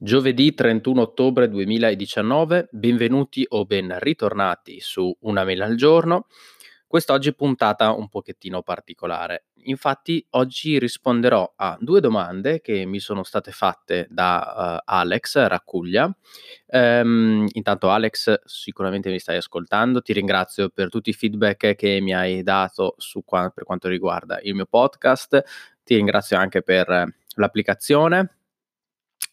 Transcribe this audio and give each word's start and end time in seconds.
Giovedì 0.00 0.54
31 0.54 1.00
ottobre 1.00 1.48
2019, 1.48 2.68
benvenuti 2.70 3.44
o 3.48 3.64
ben 3.64 3.96
ritornati 3.98 4.78
su 4.78 5.12
Una 5.22 5.42
Mela 5.42 5.64
al 5.64 5.74
giorno. 5.74 6.28
Quest'oggi 6.86 7.34
puntata 7.34 7.90
un 7.90 8.08
pochettino 8.08 8.62
particolare. 8.62 9.46
Infatti 9.64 10.24
oggi 10.30 10.78
risponderò 10.78 11.52
a 11.56 11.76
due 11.80 11.98
domande 11.98 12.60
che 12.60 12.84
mi 12.84 13.00
sono 13.00 13.24
state 13.24 13.50
fatte 13.50 14.06
da 14.08 14.78
uh, 14.78 14.82
Alex 14.84 15.44
Raccuglia. 15.48 16.16
Um, 16.66 17.48
intanto 17.50 17.90
Alex 17.90 18.42
sicuramente 18.44 19.10
mi 19.10 19.18
stai 19.18 19.38
ascoltando, 19.38 20.00
ti 20.00 20.12
ringrazio 20.12 20.68
per 20.68 20.90
tutti 20.90 21.10
i 21.10 21.12
feedback 21.12 21.74
che 21.74 21.98
mi 22.00 22.14
hai 22.14 22.44
dato 22.44 22.94
qua- 23.24 23.50
per 23.50 23.64
quanto 23.64 23.88
riguarda 23.88 24.38
il 24.42 24.54
mio 24.54 24.66
podcast, 24.66 25.42
ti 25.82 25.96
ringrazio 25.96 26.36
anche 26.36 26.62
per 26.62 27.04
l'applicazione 27.34 28.37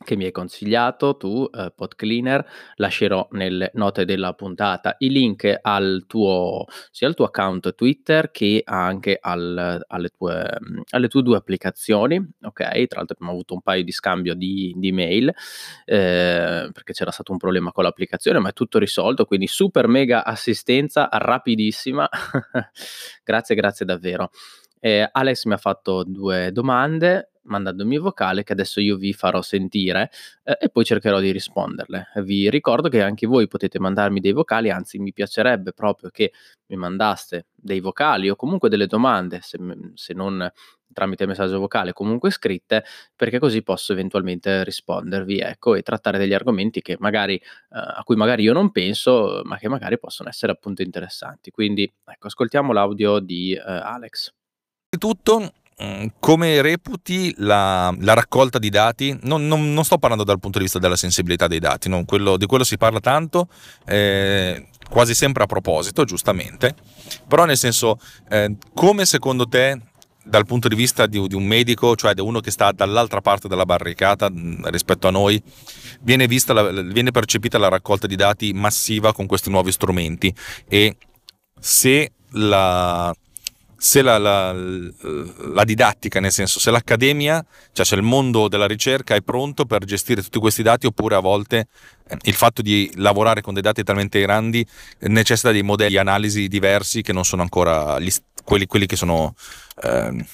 che 0.04 0.16
mi 0.16 0.25
hai 0.25 0.32
consigliato 0.32 1.16
tu, 1.18 1.50
eh, 1.52 1.71
PodCleaner, 1.75 2.46
lascerò 2.75 3.28
nelle 3.32 3.71
note 3.75 4.06
della 4.06 4.33
puntata 4.33 4.96
i 5.00 5.10
link 5.10 5.60
al 5.61 6.04
tuo, 6.07 6.65
sia 6.92 7.07
al 7.07 7.15
tuo 7.15 7.25
account 7.25 7.75
Twitter 7.75 8.32
che 8.32 8.61
anche 8.65 9.18
al, 9.20 9.84
alle, 9.87 10.10
tue, 10.10 10.57
alle, 10.89 11.07
tue, 11.07 11.21
due 11.21 11.37
applicazioni, 11.37 12.18
ok? 12.18 12.54
Tra 12.54 12.97
l'altro 12.97 13.15
abbiamo 13.15 13.32
avuto 13.32 13.54
un 13.54 13.61
paio 13.61 13.84
di 13.84 13.92
scambio 13.92 14.36
di, 14.36 14.73
di 14.75 14.92
mail 14.92 15.28
eh, 15.86 16.70
perché 16.71 16.93
c'era 16.93 17.12
stato 17.12 17.32
un 17.32 17.37
problema 17.37 17.71
con 17.71 17.84
l'applicazione, 17.84 18.39
ma 18.39 18.50
è 18.50 18.54
tutto 18.54 18.79
risolto, 18.79 19.25
quindi 19.25 19.48
super 19.48 19.87
mega 19.87 20.23
assistenza 20.25 21.07
rapidissima. 21.12 22.07
grazie, 23.23 23.56
grazie 23.56 23.86
davvero. 23.86 24.29
Eh, 24.79 25.07
Alex 25.12 25.46
mi 25.46 25.54
ha 25.54 25.57
fatto 25.57 26.04
due 26.04 26.51
domande 26.51 27.32
mandandomi 27.46 27.98
vocale 27.98 28.44
che 28.44 28.54
adesso 28.54 28.80
io 28.80 28.98
vi 28.98 29.14
farò 29.14 29.42
sentire 29.42 30.12
eh, 30.44 30.58
e 30.60 30.70
poi 30.70 30.86
cercherò 30.86 31.20
di 31.20 31.32
risponderle. 31.32 32.08
Vi 32.23 32.50
ricordo 32.50 32.90
che 32.90 33.02
anche 33.02 33.28
voi 33.28 33.48
potete 33.48 33.80
mandarmi 33.80 34.20
dei 34.20 34.34
vocali, 34.34 34.70
anzi 34.70 35.00
mi 35.00 35.14
piacerebbe 35.14 35.74
proprio 35.74 36.10
che 36.10 36.32
mi 36.68 36.76
mandaste 36.76 37.48
dei 37.56 37.80
vocali 37.80 38.30
o 38.30 38.36
comunque 38.36 38.70
delle 38.70 38.88
domande, 38.88 39.40
se, 39.42 39.58
se 39.96 40.14
non 40.14 40.52
tramite 40.96 41.26
messaggio 41.26 41.60
vocale, 41.60 41.92
comunque 41.92 42.32
scritte, 42.32 42.86
perché 43.16 43.38
così 43.38 43.62
posso 43.62 43.92
eventualmente 43.92 44.64
rispondervi, 44.64 45.40
ecco, 45.40 45.76
e 45.76 45.82
trattare 45.82 46.18
degli 46.18 46.34
argomenti 46.34 46.82
che 46.82 46.96
magari, 47.00 47.36
eh, 47.36 47.42
a 47.70 48.02
cui 48.04 48.16
magari 48.16 48.44
io 48.44 48.54
non 48.54 48.72
penso, 48.72 49.42
ma 49.44 49.58
che 49.58 49.68
magari 49.68 50.00
possono 50.00 50.30
essere 50.30 50.54
appunto 50.54 50.82
interessanti. 50.82 51.52
Quindi, 51.52 51.92
ecco, 52.06 52.28
ascoltiamo 52.28 52.72
l'audio 52.72 53.20
di 53.20 53.54
eh, 53.54 53.62
Alex. 53.62 54.32
Tutto 54.98 55.52
come 56.20 56.62
reputi 56.62 57.34
la, 57.38 57.94
la, 58.00 58.14
raccolta 58.14 58.59
di 58.59 58.70
dati? 58.70 59.18
Non, 59.23 59.45
non, 59.45 59.73
non, 59.73 59.84
sto 59.84 59.98
parlando 59.98 60.23
dal 60.23 60.40
punto 60.40 60.58
di 60.58 60.64
vista 60.64 60.80
della 60.80 60.95
sensibilità 60.95 61.48
dei 61.48 61.59
dati, 61.59 61.90
quello, 62.06 62.38
di 62.38 62.45
quello 62.45 62.64
si 62.64 62.78
parla 62.78 63.02
tanto, 63.02 63.50
eh, 63.86 64.68
quasi 64.90 65.14
sempre 65.14 65.44
a 65.44 65.48
proposito, 65.48 66.06
giustamente, 66.06 66.76
però 67.28 67.44
nel 67.44 67.58
senso, 67.58 68.00
eh, 68.30 68.56
come 68.73 69.06
secondo 69.06 69.48
te, 69.48 69.80
dal 70.23 70.46
punto 70.46 70.68
di 70.68 70.76
vista 70.76 71.06
di, 71.06 71.28
di, 71.28 71.36
un 71.36 71.46
medico, 71.46 71.96
cioè 71.96 72.14
di 72.14 72.22
uno 72.22 72.40
che 72.40 72.52
sta 72.52 72.72
dall'altra 72.72 73.22
parte 73.22 73.48
della 73.48 73.66
barricata 73.66 74.30
mm, 74.31 74.66
rispetto 74.68 75.08
a 75.08 75.12
noi, 75.12 75.42
viene, 76.02 76.28
la, 76.48 76.72
viene 76.84 77.12
percepita 77.12 77.58
la 77.58 77.68
raccolta 77.68 78.08
di 78.08 78.16
dati 78.16 78.53
massiva 78.53 79.14
con 79.14 79.26
questi 79.26 79.50
nuovi 79.50 79.72
strumenti? 79.72 80.34
E 80.68 80.96
se 81.59 82.12
la, 82.31 83.14
se 83.78 84.02
la, 84.02 84.18
la, 84.18 84.54
la, 84.54 85.64
didattica, 85.64 86.20
nel 86.20 86.31
senso 86.31 86.59
se 86.59 86.72
l'accademia, 86.72 87.45
cioè 87.73 87.86
se 87.86 87.95
il 87.95 88.02
mondo 88.02 88.48
della 88.48 88.68
ricerca 88.68 89.16
è 89.16 89.22
pronto 89.22 89.66
per 89.66 89.84
gestire 89.86 90.22
tutti 90.22 90.40
questi 90.40 90.64
dati 90.64 90.86
oppure 90.86 91.16
a 91.16 91.20
volte 91.20 91.68
eh, 92.08 92.18
il 92.23 92.34
fatto 92.34 92.62
di 92.62 92.92
lavorare 92.96 93.42
con 93.42 93.53
dei 93.53 93.62
dati 93.62 93.84
talmente 93.84 94.22
grandi 94.22 94.66
necessita 95.02 95.52
di 95.52 95.62
modelli 95.62 95.92
di 95.92 95.98
analisi 95.98 96.48
diversi 96.48 97.02
che 97.02 97.14
non 97.14 97.23
sono 97.26 97.42
ancora 97.42 98.00
gli, 98.00 98.12
quelli, 98.44 98.66
quelli, 98.66 98.86
che 98.86 98.96
sono 98.96 99.36
eh, 99.84 100.25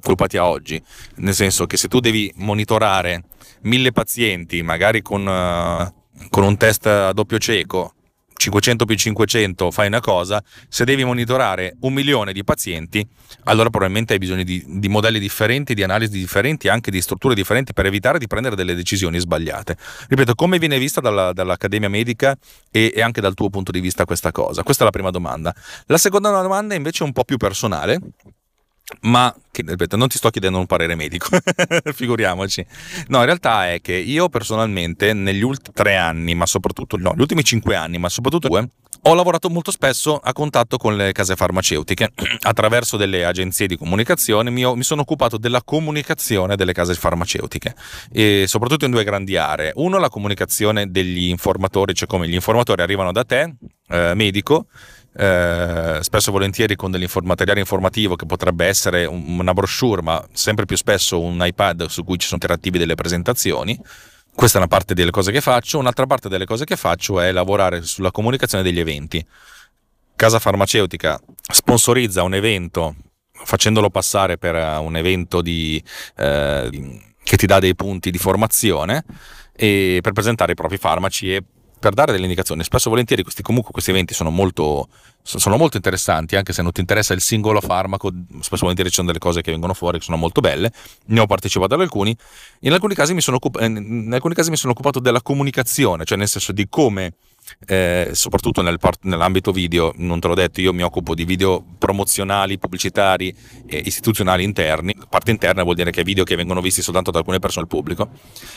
colpati 0.00 0.36
a 0.36 0.46
oggi. 0.46 0.82
Nel 1.16 1.34
senso 1.34 1.66
che 1.66 1.76
se 1.76 1.88
tu 1.88 2.00
devi 2.00 2.32
monitorare 2.36 3.24
mille 3.62 3.92
pazienti, 3.92 4.62
magari 4.62 5.02
con, 5.02 5.26
uh, 5.26 6.28
con 6.30 6.44
un 6.44 6.56
test 6.56 6.86
a 6.86 7.12
doppio 7.12 7.38
cieco, 7.38 7.94
500 8.42 8.84
più 8.84 8.96
500 8.96 9.70
fai 9.70 9.86
una 9.86 10.00
cosa, 10.00 10.42
se 10.68 10.84
devi 10.84 11.04
monitorare 11.04 11.76
un 11.82 11.92
milione 11.92 12.32
di 12.32 12.42
pazienti, 12.42 13.06
allora 13.44 13.70
probabilmente 13.70 14.14
hai 14.14 14.18
bisogno 14.18 14.42
di, 14.42 14.64
di 14.66 14.88
modelli 14.88 15.20
differenti, 15.20 15.74
di 15.74 15.82
analisi 15.84 16.18
differenti, 16.18 16.68
anche 16.68 16.90
di 16.90 17.00
strutture 17.00 17.34
differenti 17.34 17.72
per 17.72 17.86
evitare 17.86 18.18
di 18.18 18.26
prendere 18.26 18.56
delle 18.56 18.74
decisioni 18.74 19.20
sbagliate. 19.20 19.76
Ripeto, 20.08 20.34
come 20.34 20.58
viene 20.58 20.78
vista 20.78 21.00
dalla, 21.00 21.32
dall'Accademia 21.32 21.88
Medica 21.88 22.36
e, 22.70 22.92
e 22.94 23.00
anche 23.00 23.20
dal 23.20 23.34
tuo 23.34 23.48
punto 23.48 23.70
di 23.70 23.80
vista 23.80 24.04
questa 24.04 24.32
cosa? 24.32 24.64
Questa 24.64 24.82
è 24.82 24.86
la 24.86 24.92
prima 24.92 25.10
domanda. 25.10 25.54
La 25.86 25.98
seconda 25.98 26.30
domanda 26.42 26.74
invece 26.74 27.04
è 27.04 27.06
un 27.06 27.12
po' 27.12 27.24
più 27.24 27.36
personale 27.36 28.00
ma 29.00 29.34
che, 29.50 29.62
ripeto, 29.66 29.96
non 29.96 30.08
ti 30.08 30.16
sto 30.16 30.30
chiedendo 30.30 30.58
un 30.58 30.66
parere 30.66 30.94
medico, 30.94 31.28
figuriamoci. 31.92 32.64
No, 33.08 33.18
in 33.18 33.26
realtà 33.26 33.70
è 33.70 33.80
che 33.80 33.94
io 33.94 34.28
personalmente 34.28 35.12
negli 35.12 35.42
ultimi 35.42 35.74
tre 35.74 35.96
anni, 35.96 36.34
ma 36.34 36.46
soprattutto, 36.46 36.96
no, 36.96 37.12
gli 37.16 37.20
ultimi 37.20 37.44
cinque 37.44 37.76
anni, 37.76 37.98
ma 37.98 38.08
soprattutto 38.08 38.48
due, 38.48 38.68
ho 39.04 39.14
lavorato 39.14 39.50
molto 39.50 39.70
spesso 39.72 40.16
a 40.16 40.32
contatto 40.32 40.76
con 40.76 40.96
le 40.96 41.12
case 41.12 41.34
farmaceutiche. 41.34 42.12
Attraverso 42.42 42.96
delle 42.96 43.24
agenzie 43.24 43.66
di 43.66 43.76
comunicazione 43.76 44.50
mi, 44.50 44.64
ho, 44.64 44.76
mi, 44.76 44.84
sono 44.84 45.00
occupato 45.00 45.38
della 45.38 45.62
comunicazione 45.64 46.56
delle 46.56 46.72
case 46.72 46.94
farmaceutiche 46.94 47.74
e 48.12 48.44
soprattutto 48.46 48.84
in 48.84 48.92
due 48.92 49.04
grandi 49.04 49.36
aree. 49.36 49.72
Uno, 49.74 49.98
la 49.98 50.08
comunicazione 50.08 50.90
degli 50.90 51.24
informatori, 51.28 51.94
cioè 51.94 52.06
come 52.06 52.28
gli 52.28 52.34
informatori 52.34 52.82
arrivano 52.82 53.10
da 53.10 53.24
te, 53.24 53.54
eh, 53.88 54.14
medico, 54.14 54.66
eh, 55.14 55.98
spesso 56.00 56.30
e 56.30 56.32
volentieri 56.32 56.76
con 56.76 56.90
dell'informateriale 56.90 57.60
informativo 57.60 58.16
che 58.16 58.26
potrebbe 58.26 58.66
essere 58.66 59.04
un, 59.04 59.38
una 59.38 59.52
brochure, 59.52 60.02
ma 60.02 60.24
sempre 60.32 60.64
più 60.64 60.76
spesso 60.76 61.20
un 61.20 61.38
iPad 61.44 61.86
su 61.86 62.04
cui 62.04 62.18
ci 62.18 62.26
sono 62.26 62.40
interattivi 62.42 62.78
delle 62.78 62.94
presentazioni. 62.94 63.78
Questa 64.34 64.58
è 64.58 64.60
una 64.60 64.70
parte 64.70 64.94
delle 64.94 65.10
cose 65.10 65.30
che 65.30 65.40
faccio. 65.40 65.78
Un'altra 65.78 66.06
parte 66.06 66.28
delle 66.28 66.46
cose 66.46 66.64
che 66.64 66.76
faccio 66.76 67.20
è 67.20 67.30
lavorare 67.32 67.82
sulla 67.82 68.10
comunicazione 68.10 68.64
degli 68.64 68.80
eventi. 68.80 69.24
Casa 70.16 70.38
farmaceutica 70.38 71.20
sponsorizza 71.52 72.22
un 72.22 72.34
evento 72.34 72.94
facendolo 73.44 73.90
passare 73.90 74.38
per 74.38 74.54
un 74.54 74.96
evento 74.96 75.42
di, 75.42 75.82
eh, 76.16 77.02
che 77.22 77.36
ti 77.36 77.46
dà 77.46 77.58
dei 77.58 77.74
punti 77.74 78.10
di 78.10 78.18
formazione 78.18 79.04
per 79.54 80.12
presentare 80.12 80.52
i 80.52 80.54
propri 80.54 80.78
farmaci 80.78 81.34
e 81.34 81.42
per 81.82 81.94
dare 81.94 82.12
delle 82.12 82.22
indicazioni. 82.22 82.62
Spesso 82.62 82.86
e 82.86 82.90
volentieri 82.90 83.24
questi, 83.24 83.42
comunque 83.42 83.72
questi 83.72 83.90
eventi 83.90 84.14
sono 84.14 84.30
molto, 84.30 84.88
sono 85.20 85.56
molto 85.56 85.76
interessanti, 85.76 86.36
anche 86.36 86.52
se 86.52 86.62
non 86.62 86.70
ti 86.70 86.78
interessa 86.78 87.12
il 87.12 87.20
singolo 87.20 87.60
farmaco, 87.60 88.08
spesso 88.38 88.54
e 88.54 88.58
volentieri 88.60 88.88
ci 88.88 88.94
sono 88.94 89.08
delle 89.08 89.18
cose 89.18 89.42
che 89.42 89.50
vengono 89.50 89.74
fuori 89.74 89.98
che 89.98 90.04
sono 90.04 90.16
molto 90.16 90.40
belle. 90.40 90.70
Ne 91.06 91.18
ho 91.18 91.26
partecipato 91.26 91.74
ad 91.74 91.80
alcuni. 91.80 92.16
In 92.60 92.72
alcuni 92.72 92.94
casi 92.94 93.14
mi 93.14 93.20
sono, 93.20 93.38
in 93.58 94.10
alcuni 94.12 94.34
casi 94.34 94.50
mi 94.50 94.56
sono 94.56 94.72
occupato 94.72 95.00
della 95.00 95.22
comunicazione, 95.22 96.04
cioè 96.04 96.16
nel 96.16 96.28
senso 96.28 96.52
di 96.52 96.68
come 96.68 97.14
eh, 97.66 98.10
soprattutto 98.12 98.62
nel 98.62 98.78
part- 98.78 99.04
nell'ambito 99.04 99.52
video, 99.52 99.92
non 99.96 100.20
te 100.20 100.28
l'ho 100.28 100.34
detto, 100.34 100.60
io 100.60 100.72
mi 100.72 100.82
occupo 100.82 101.14
di 101.14 101.24
video 101.24 101.64
promozionali, 101.78 102.58
pubblicitari 102.58 103.34
e 103.66 103.82
istituzionali 103.84 104.44
interni. 104.44 104.94
Parte 105.08 105.30
interna 105.30 105.62
vuol 105.62 105.74
dire 105.74 105.90
che 105.90 106.02
video 106.02 106.24
che 106.24 106.36
vengono 106.36 106.60
visti 106.60 106.82
soltanto 106.82 107.10
da 107.10 107.18
alcune 107.18 107.38
persone 107.38 107.64
al 107.64 107.68
pubblico. 107.68 108.10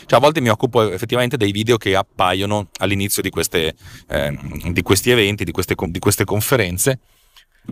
Cioè, 0.06 0.18
a 0.18 0.22
volte 0.22 0.40
mi 0.40 0.48
occupo 0.48 0.90
effettivamente 0.90 1.36
dei 1.36 1.52
video 1.52 1.76
che 1.76 1.94
appaiono 1.94 2.68
all'inizio 2.78 3.22
di, 3.22 3.30
queste, 3.30 3.74
eh, 4.08 4.38
di 4.70 4.82
questi 4.82 5.10
eventi, 5.10 5.44
di 5.44 5.52
queste, 5.52 5.74
di 5.88 5.98
queste, 5.98 6.24
conferenze 6.24 6.98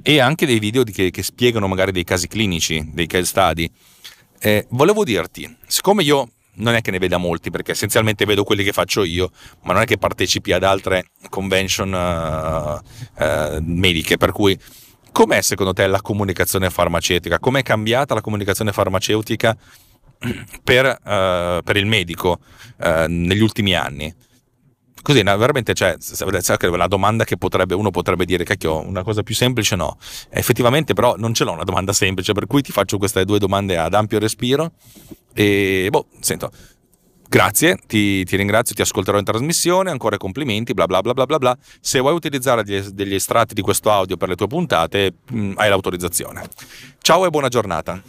e 0.02 0.20
anche 0.20 0.46
dei 0.46 0.58
video 0.58 0.84
che, 0.84 1.10
che, 1.10 1.22
spiegano 1.22 1.66
magari 1.66 1.92
dei 1.92 2.04
casi 2.04 2.28
clinici, 2.28 2.90
dei 2.92 3.06
case 3.06 3.24
study. 3.24 3.70
Eh, 4.40 4.66
volevo 4.70 5.04
dirti, 5.04 5.56
siccome 5.66 6.02
io 6.02 6.33
non 6.56 6.74
è 6.74 6.80
che 6.80 6.90
ne 6.90 6.98
veda 6.98 7.16
molti 7.16 7.50
perché 7.50 7.72
essenzialmente 7.72 8.24
vedo 8.24 8.44
quelli 8.44 8.64
che 8.64 8.72
faccio 8.72 9.04
io, 9.04 9.30
ma 9.62 9.72
non 9.72 9.82
è 9.82 9.84
che 9.84 9.98
partecipi 9.98 10.52
ad 10.52 10.62
altre 10.62 11.10
convention 11.28 11.92
uh, 11.92 13.22
uh, 13.22 13.58
mediche, 13.62 14.16
per 14.16 14.32
cui 14.32 14.58
com'è 15.12 15.40
secondo 15.40 15.72
te 15.72 15.86
la 15.86 16.00
comunicazione 16.00 16.70
farmaceutica? 16.70 17.38
Com'è 17.38 17.62
cambiata 17.62 18.14
la 18.14 18.20
comunicazione 18.20 18.72
farmaceutica 18.72 19.56
per, 20.62 20.86
uh, 20.86 21.62
per 21.62 21.76
il 21.76 21.86
medico 21.86 22.38
negli 22.76 23.40
ultimi 23.40 23.74
anni? 23.74 24.12
Così, 25.04 25.22
veramente, 25.22 25.74
cioè, 25.74 25.96
la 26.70 26.86
domanda 26.86 27.24
che 27.24 27.36
potrebbe, 27.36 27.74
uno 27.74 27.90
potrebbe 27.90 28.24
dire, 28.24 28.42
cacchio, 28.42 28.80
una 28.80 29.02
cosa 29.02 29.22
più 29.22 29.34
semplice 29.34 29.76
no. 29.76 29.98
Effettivamente, 30.30 30.94
però, 30.94 31.14
non 31.18 31.34
ce 31.34 31.44
l'ho 31.44 31.52
una 31.52 31.62
domanda 31.62 31.92
semplice, 31.92 32.32
per 32.32 32.46
cui 32.46 32.62
ti 32.62 32.72
faccio 32.72 32.96
queste 32.96 33.26
due 33.26 33.38
domande 33.38 33.76
ad 33.76 33.92
ampio 33.92 34.18
respiro. 34.18 34.72
E, 35.34 35.88
boh, 35.90 36.06
sento, 36.20 36.50
Grazie, 37.28 37.80
ti, 37.86 38.24
ti, 38.24 38.36
ringrazio, 38.36 38.74
ti 38.74 38.80
ascolterò 38.80 39.18
in 39.18 39.24
trasmissione, 39.24 39.90
ancora 39.90 40.16
complimenti, 40.16 40.72
bla 40.72 40.86
bla 40.86 41.02
bla 41.02 41.12
bla 41.12 41.26
bla 41.26 41.38
bla. 41.38 41.58
Se 41.80 41.98
vuoi 41.98 42.14
utilizzare 42.14 42.62
degli, 42.62 42.80
degli 42.88 43.14
estratti 43.14 43.52
di 43.52 43.60
questo 43.60 43.90
audio 43.90 44.16
per 44.16 44.30
le 44.30 44.36
tue 44.36 44.46
puntate, 44.46 45.12
mh, 45.30 45.38
mm, 45.38 45.52
hai 45.56 45.68
l'autorizzazione. 45.68 46.44
Ciao 47.02 47.26
e 47.26 47.28
buona 47.28 47.48
giornata. 47.48 48.00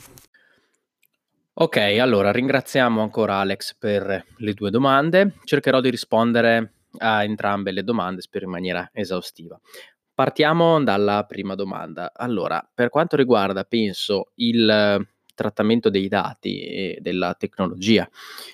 Ok, 1.55 1.77
allora 1.77 2.31
ringraziamo 2.31 3.01
ancora 3.01 3.39
Alex 3.39 3.75
per 3.77 4.25
le 4.37 4.53
due 4.53 4.69
domande. 4.69 5.33
Cercherò 5.43 5.81
di 5.81 5.89
rispondere 5.89 6.74
a 6.97 7.23
entrambe 7.23 7.71
le 7.71 7.83
domande, 7.83 8.21
spero 8.21 8.45
in 8.45 8.51
maniera 8.51 8.89
esaustiva. 8.93 9.59
Partiamo 10.13 10.81
dalla 10.81 11.25
prima 11.27 11.55
domanda. 11.55 12.11
Allora, 12.13 12.65
per 12.73 12.89
quanto 12.89 13.15
riguarda, 13.15 13.63
penso, 13.65 14.31
il 14.35 15.05
trattamento 15.35 15.89
dei 15.89 16.07
dati 16.07 16.61
e 16.61 16.97
della 17.01 17.35
tecnologia, 17.37 18.09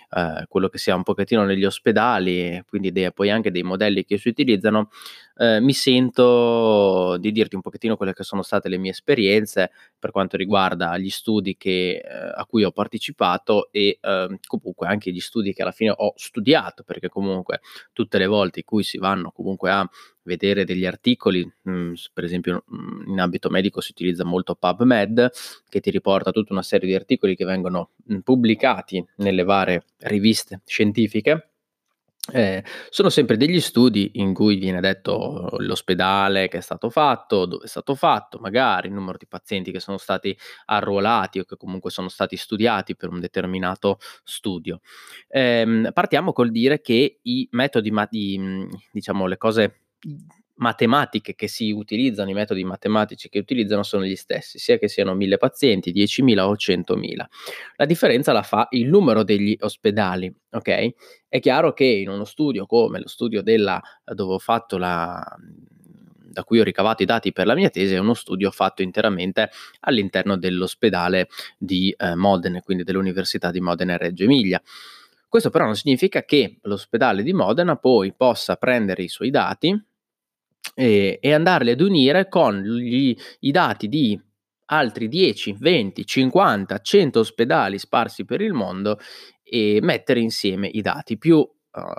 eh, 0.10 0.46
quello 0.50 0.68
che 0.68 0.80
si 0.80 0.92
ha 0.92 0.96
un 0.96 1.04
pochettino 1.04 1.46
negli 1.46 1.64
ospedali 1.64 2.62
quindi 2.68 2.92
dei, 2.92 3.14
poi 3.14 3.30
anche 3.30 3.52
dei 3.52 3.64
modelli 3.64 4.04
che 4.04 4.18
si 4.18 4.28
utilizzano, 4.28 4.90
eh, 5.42 5.60
mi 5.60 5.74
sento 5.74 7.18
di 7.18 7.32
dirti 7.32 7.56
un 7.56 7.62
pochettino 7.62 7.98
quelle 7.98 8.14
che 8.14 8.22
sono 8.24 8.44
state 8.44 8.70
le 8.70 8.78
mie 8.78 8.92
esperienze 8.92 9.72
per 9.98 10.12
quanto 10.12 10.38
riguarda 10.38 10.96
gli 11.00 11.10
studi 11.10 11.58
che, 11.58 11.96
eh, 11.96 12.32
a 12.36 12.46
cui 12.46 12.64
ho 12.64 12.70
partecipato 12.70 13.72
e 13.72 13.98
eh, 14.00 14.40
comunque 14.46 14.86
anche 14.86 15.12
gli 15.12 15.20
studi 15.20 15.52
che 15.52 15.64
alla 15.64 15.72
fine 15.72 15.94
ho 15.98 16.14
studiato, 16.16 16.84
perché 16.84 17.10
comunque 17.10 17.62
tutte 17.92 18.20
le 18.20 18.28
volte 18.28 18.60
in 18.60 18.66
cui 18.66 18.84
si 18.84 19.00
vanno 19.00 19.32
comunque 19.32 19.72
a 19.72 19.90
vedere 20.24 20.64
degli 20.64 20.86
articoli, 20.86 21.44
mh, 21.44 21.72
mm, 21.72 21.94
per 22.14 22.24
esempio 22.24 22.64
mh, 22.68 22.76
mm, 22.76 23.12
in 23.14 23.20
ambito 23.20 23.50
medico 23.50 23.82
si 23.82 23.92
utilizza 23.92 24.24
molto 24.24 24.54
PubMed, 24.54 25.32
che 25.68 25.80
ti 25.80 25.90
riporta 25.90 26.32
tutta 26.32 26.54
una 26.54 26.62
serie 26.62 26.88
di 26.88 26.94
articoli 26.94 27.36
che 27.36 27.46
vengono 27.46 27.94
mh, 28.06 28.14
mm, 28.14 28.20
pubblicati 28.20 29.04
nelle 29.16 29.44
varie 29.44 29.86
riviste 30.02 30.62
scientifiche 30.66 31.51
eh, 32.32 32.64
sono 32.90 33.10
sempre 33.10 33.36
degli 33.36 33.60
studi 33.60 34.12
in 34.16 34.34
cui 34.36 34.58
viene 34.58 34.80
detto 34.80 35.56
l'ospedale 35.58 36.48
che 36.50 36.60
è 36.60 36.62
stato 36.62 36.92
fatto, 36.92 37.46
dove 37.46 37.66
è 37.66 37.68
stato 37.68 37.96
fatto, 37.96 38.38
magari 38.38 38.88
il 38.88 38.94
numero 38.94 39.18
di 39.18 39.26
pazienti 39.26 39.72
che 39.72 39.80
sono 39.80 39.98
stati 39.98 40.38
arruolati 40.66 41.40
o 41.40 41.46
che 41.46 41.58
comunque 41.58 41.90
sono 41.90 42.10
stati 42.10 42.38
studiati 42.38 42.96
per 42.96 43.10
un 43.10 43.20
determinato 43.20 43.98
studio. 44.24 44.82
Eh, 45.28 45.90
partiamo 45.94 46.32
col 46.32 46.52
dire 46.52 46.80
che 46.80 47.20
i 47.24 47.48
metodi, 47.52 47.90
ma- 47.90 48.08
di, 48.10 48.68
diciamo 48.92 49.26
le 49.26 49.38
cose 49.38 49.80
matematiche 50.62 51.36
che 51.36 51.48
si 51.48 51.72
utilizzano, 51.72 52.30
i 52.30 52.34
metodi 52.34 52.64
matematici 52.64 53.30
che 53.30 53.40
utilizzano 53.40 53.84
sono 53.84 54.06
gli 54.06 54.16
stessi, 54.16 54.60
sia 54.60 54.78
che 54.78 54.88
siano 54.88 55.14
1000 55.14 55.38
pazienti, 55.38 55.92
10.000 55.92 56.40
o 56.40 56.54
100.000. 56.54 57.26
La 57.78 57.86
differenza 57.86 58.32
la 58.32 58.44
fa 58.44 58.68
il 58.72 58.88
numero 58.88 59.24
degli 59.24 59.56
ospedali, 59.60 60.34
ok? 60.52 60.90
È 61.28 61.40
chiaro 61.40 61.74
che 61.74 61.86
in 61.86 62.10
uno 62.10 62.26
studio 62.26 62.66
come 62.66 63.00
lo 63.00 63.08
studio 63.08 63.42
della 63.42 63.82
dove 64.04 64.36
ho 64.36 64.40
fatto 64.40 64.78
la 64.78 65.24
da 66.32 66.46
cui 66.46 66.62
ho 66.62 66.64
ricavato 66.64 67.04
i 67.04 67.06
dati 67.06 67.34
per 67.34 67.46
la 67.46 67.56
mia 67.56 67.70
tesi, 67.70 67.94
è 67.94 67.98
uno 67.98 68.14
studio 68.14 68.52
fatto 68.52 68.82
interamente 68.82 69.50
all'interno 69.82 70.38
dell'ospedale 70.38 71.28
di 71.58 71.94
eh, 71.98 72.16
Modena, 72.16 72.62
quindi 72.62 72.86
dell'Università 72.86 73.52
di 73.52 73.60
Modena 73.60 73.96
e 73.96 73.98
Reggio 73.98 74.24
Emilia. 74.24 74.62
Questo 75.28 75.50
però 75.50 75.66
non 75.66 75.76
significa 75.76 76.24
che 76.24 76.60
l'ospedale 76.62 77.22
di 77.22 77.34
Modena 77.34 77.76
poi 77.76 78.14
possa 78.14 78.56
prendere 78.56 79.04
i 79.04 79.10
suoi 79.10 79.30
dati 79.30 79.78
e, 80.74 81.20
e 81.22 81.34
andarli 81.34 81.72
ad 81.72 81.82
unire 81.82 82.28
con 82.28 82.62
gli, 82.62 83.16
i 83.40 83.52
dati 83.52 83.88
di 83.88 84.20
altri 84.66 85.08
10, 85.08 85.56
20, 85.60 86.06
50, 86.06 86.80
100 86.80 87.20
ospedali 87.20 87.78
sparsi 87.78 88.26
per 88.26 88.42
il 88.42 88.54
mondo 88.54 89.00
e 89.44 89.80
mettere 89.82 90.20
insieme 90.22 90.68
i 90.68 90.82
dati. 90.82 91.18
Più 91.18 91.38
uh, 91.38 91.50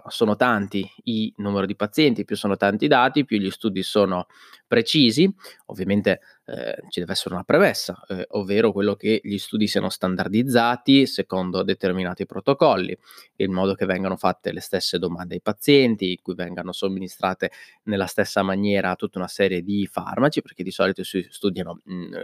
sono 0.09 0.37
tanti 0.37 0.89
i 1.05 1.33
numero 1.37 1.67
di 1.67 1.77
pazienti, 1.77 2.25
più 2.25 2.37
sono 2.37 2.57
tanti 2.57 2.87
i 2.87 2.89
dati, 2.89 3.25
più 3.25 3.39
gli 3.39 3.51
studi 3.51 3.83
sono 3.83 4.27
precisi. 4.67 5.31
Ovviamente 5.67 6.21
eh, 6.45 6.77
ci 6.89 7.01
deve 7.01 7.13
essere 7.13 7.35
una 7.35 7.45
premessa, 7.45 8.03
eh, 8.09 8.27
ovvero 8.31 8.73
quello 8.73 8.95
che 8.95 9.21
gli 9.23 9.39
studi 9.39 9.67
siano 9.67 9.89
standardizzati 9.89 11.07
secondo 11.07 11.63
determinati 11.63 12.27
protocolli, 12.27 12.97
in 13.37 13.53
modo 13.53 13.75
che 13.75 13.87
vengano 13.87 14.17
fatte 14.17 14.53
le 14.53 14.61
stesse 14.61 14.99
domande 14.99 15.35
ai 15.35 15.41
pazienti, 15.41 16.19
cui 16.21 16.35
vengano 16.35 16.73
somministrate 16.73 17.51
nella 17.85 18.07
stessa 18.07 18.43
maniera 18.43 18.97
tutta 18.97 19.19
una 19.19 19.29
serie 19.29 19.63
di 19.63 19.87
farmaci, 19.87 20.43
perché 20.43 20.63
di 20.63 20.73
solito 20.73 21.05
si 21.05 21.25
studiano 21.31 21.81
mh, 21.85 21.95
mm, 21.95 22.15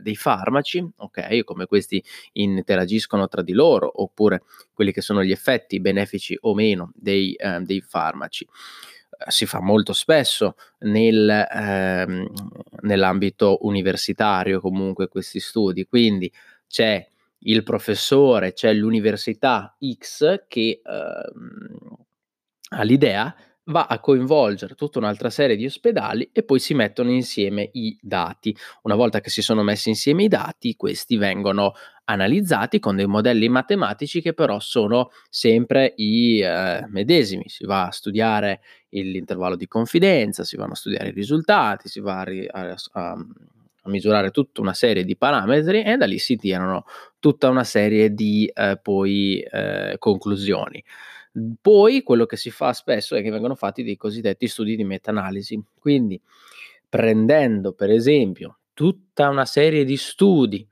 dei 0.00 0.16
farmaci, 0.16 0.86
ok, 0.96 1.44
come 1.44 1.66
questi 1.66 2.02
interagiscono 2.32 3.28
tra 3.28 3.42
di 3.42 3.52
loro, 3.52 4.02
oppure 4.02 4.42
quelli 4.72 4.92
che 4.92 5.00
sono 5.00 5.22
gli 5.22 5.32
effetti 5.32 5.80
benefici 5.80 6.36
o 6.40 6.54
meno 6.54 6.92
dei, 6.94 7.34
eh, 7.34 7.60
dei 7.60 7.80
farmaci 7.80 8.46
si 9.28 9.46
fa 9.46 9.60
molto 9.60 9.92
spesso 9.92 10.54
nel, 10.80 11.28
ehm, 11.50 12.26
nell'ambito 12.82 13.58
universitario 13.66 14.60
comunque 14.60 15.08
questi 15.08 15.40
studi, 15.40 15.86
quindi 15.86 16.32
c'è 16.66 17.06
il 17.42 17.62
professore, 17.62 18.52
c'è 18.52 18.72
l'università 18.72 19.76
X 19.98 20.44
che 20.48 20.80
ehm, 20.84 21.78
ha 22.70 22.82
l'idea 22.82 23.34
va 23.68 23.86
a 23.86 24.00
coinvolgere 24.00 24.74
tutta 24.74 24.98
un'altra 24.98 25.30
serie 25.30 25.56
di 25.56 25.66
ospedali 25.66 26.30
e 26.32 26.42
poi 26.42 26.58
si 26.58 26.74
mettono 26.74 27.10
insieme 27.10 27.68
i 27.72 27.96
dati. 28.00 28.54
Una 28.82 28.94
volta 28.94 29.20
che 29.20 29.30
si 29.30 29.42
sono 29.42 29.62
messi 29.62 29.88
insieme 29.88 30.24
i 30.24 30.28
dati, 30.28 30.76
questi 30.76 31.16
vengono 31.16 31.74
analizzati 32.04 32.78
con 32.78 32.96
dei 32.96 33.06
modelli 33.06 33.48
matematici 33.48 34.22
che 34.22 34.32
però 34.32 34.58
sono 34.60 35.10
sempre 35.28 35.92
i 35.96 36.40
eh, 36.40 36.84
medesimi. 36.88 37.48
Si 37.48 37.64
va 37.64 37.86
a 37.86 37.90
studiare 37.90 38.60
l'intervallo 38.90 39.56
di 39.56 39.66
confidenza, 39.66 40.44
si 40.44 40.56
vanno 40.56 40.72
a 40.72 40.76
studiare 40.76 41.08
i 41.08 41.12
risultati, 41.12 41.88
si 41.88 42.00
va 42.00 42.20
a, 42.20 42.26
a, 42.60 42.74
a, 42.92 43.24
misurare 43.84 44.30
tutta 44.30 44.60
una 44.60 44.74
serie 44.74 45.04
di 45.04 45.16
parametri 45.16 45.82
e 45.82 45.96
da 45.96 46.04
lì 46.06 46.18
si 46.18 46.36
tirano 46.36 46.84
tutta 47.18 47.48
una 47.48 47.64
serie 47.64 48.12
di 48.12 48.50
eh, 48.54 48.78
poi 48.82 49.40
eh, 49.40 49.96
conclusioni. 49.98 50.82
Poi 51.60 52.02
quello 52.02 52.26
che 52.26 52.36
si 52.36 52.50
fa 52.50 52.72
spesso 52.72 53.14
è 53.14 53.22
che 53.22 53.30
vengono 53.30 53.54
fatti 53.54 53.82
dei 53.82 53.96
cosiddetti 53.96 54.48
studi 54.48 54.76
di 54.76 54.84
meta-analisi, 54.84 55.62
quindi 55.78 56.20
prendendo 56.88 57.72
per 57.72 57.90
esempio 57.90 58.58
tutta 58.72 59.28
una 59.28 59.44
serie 59.44 59.84
di 59.84 59.96
studi 59.96 60.66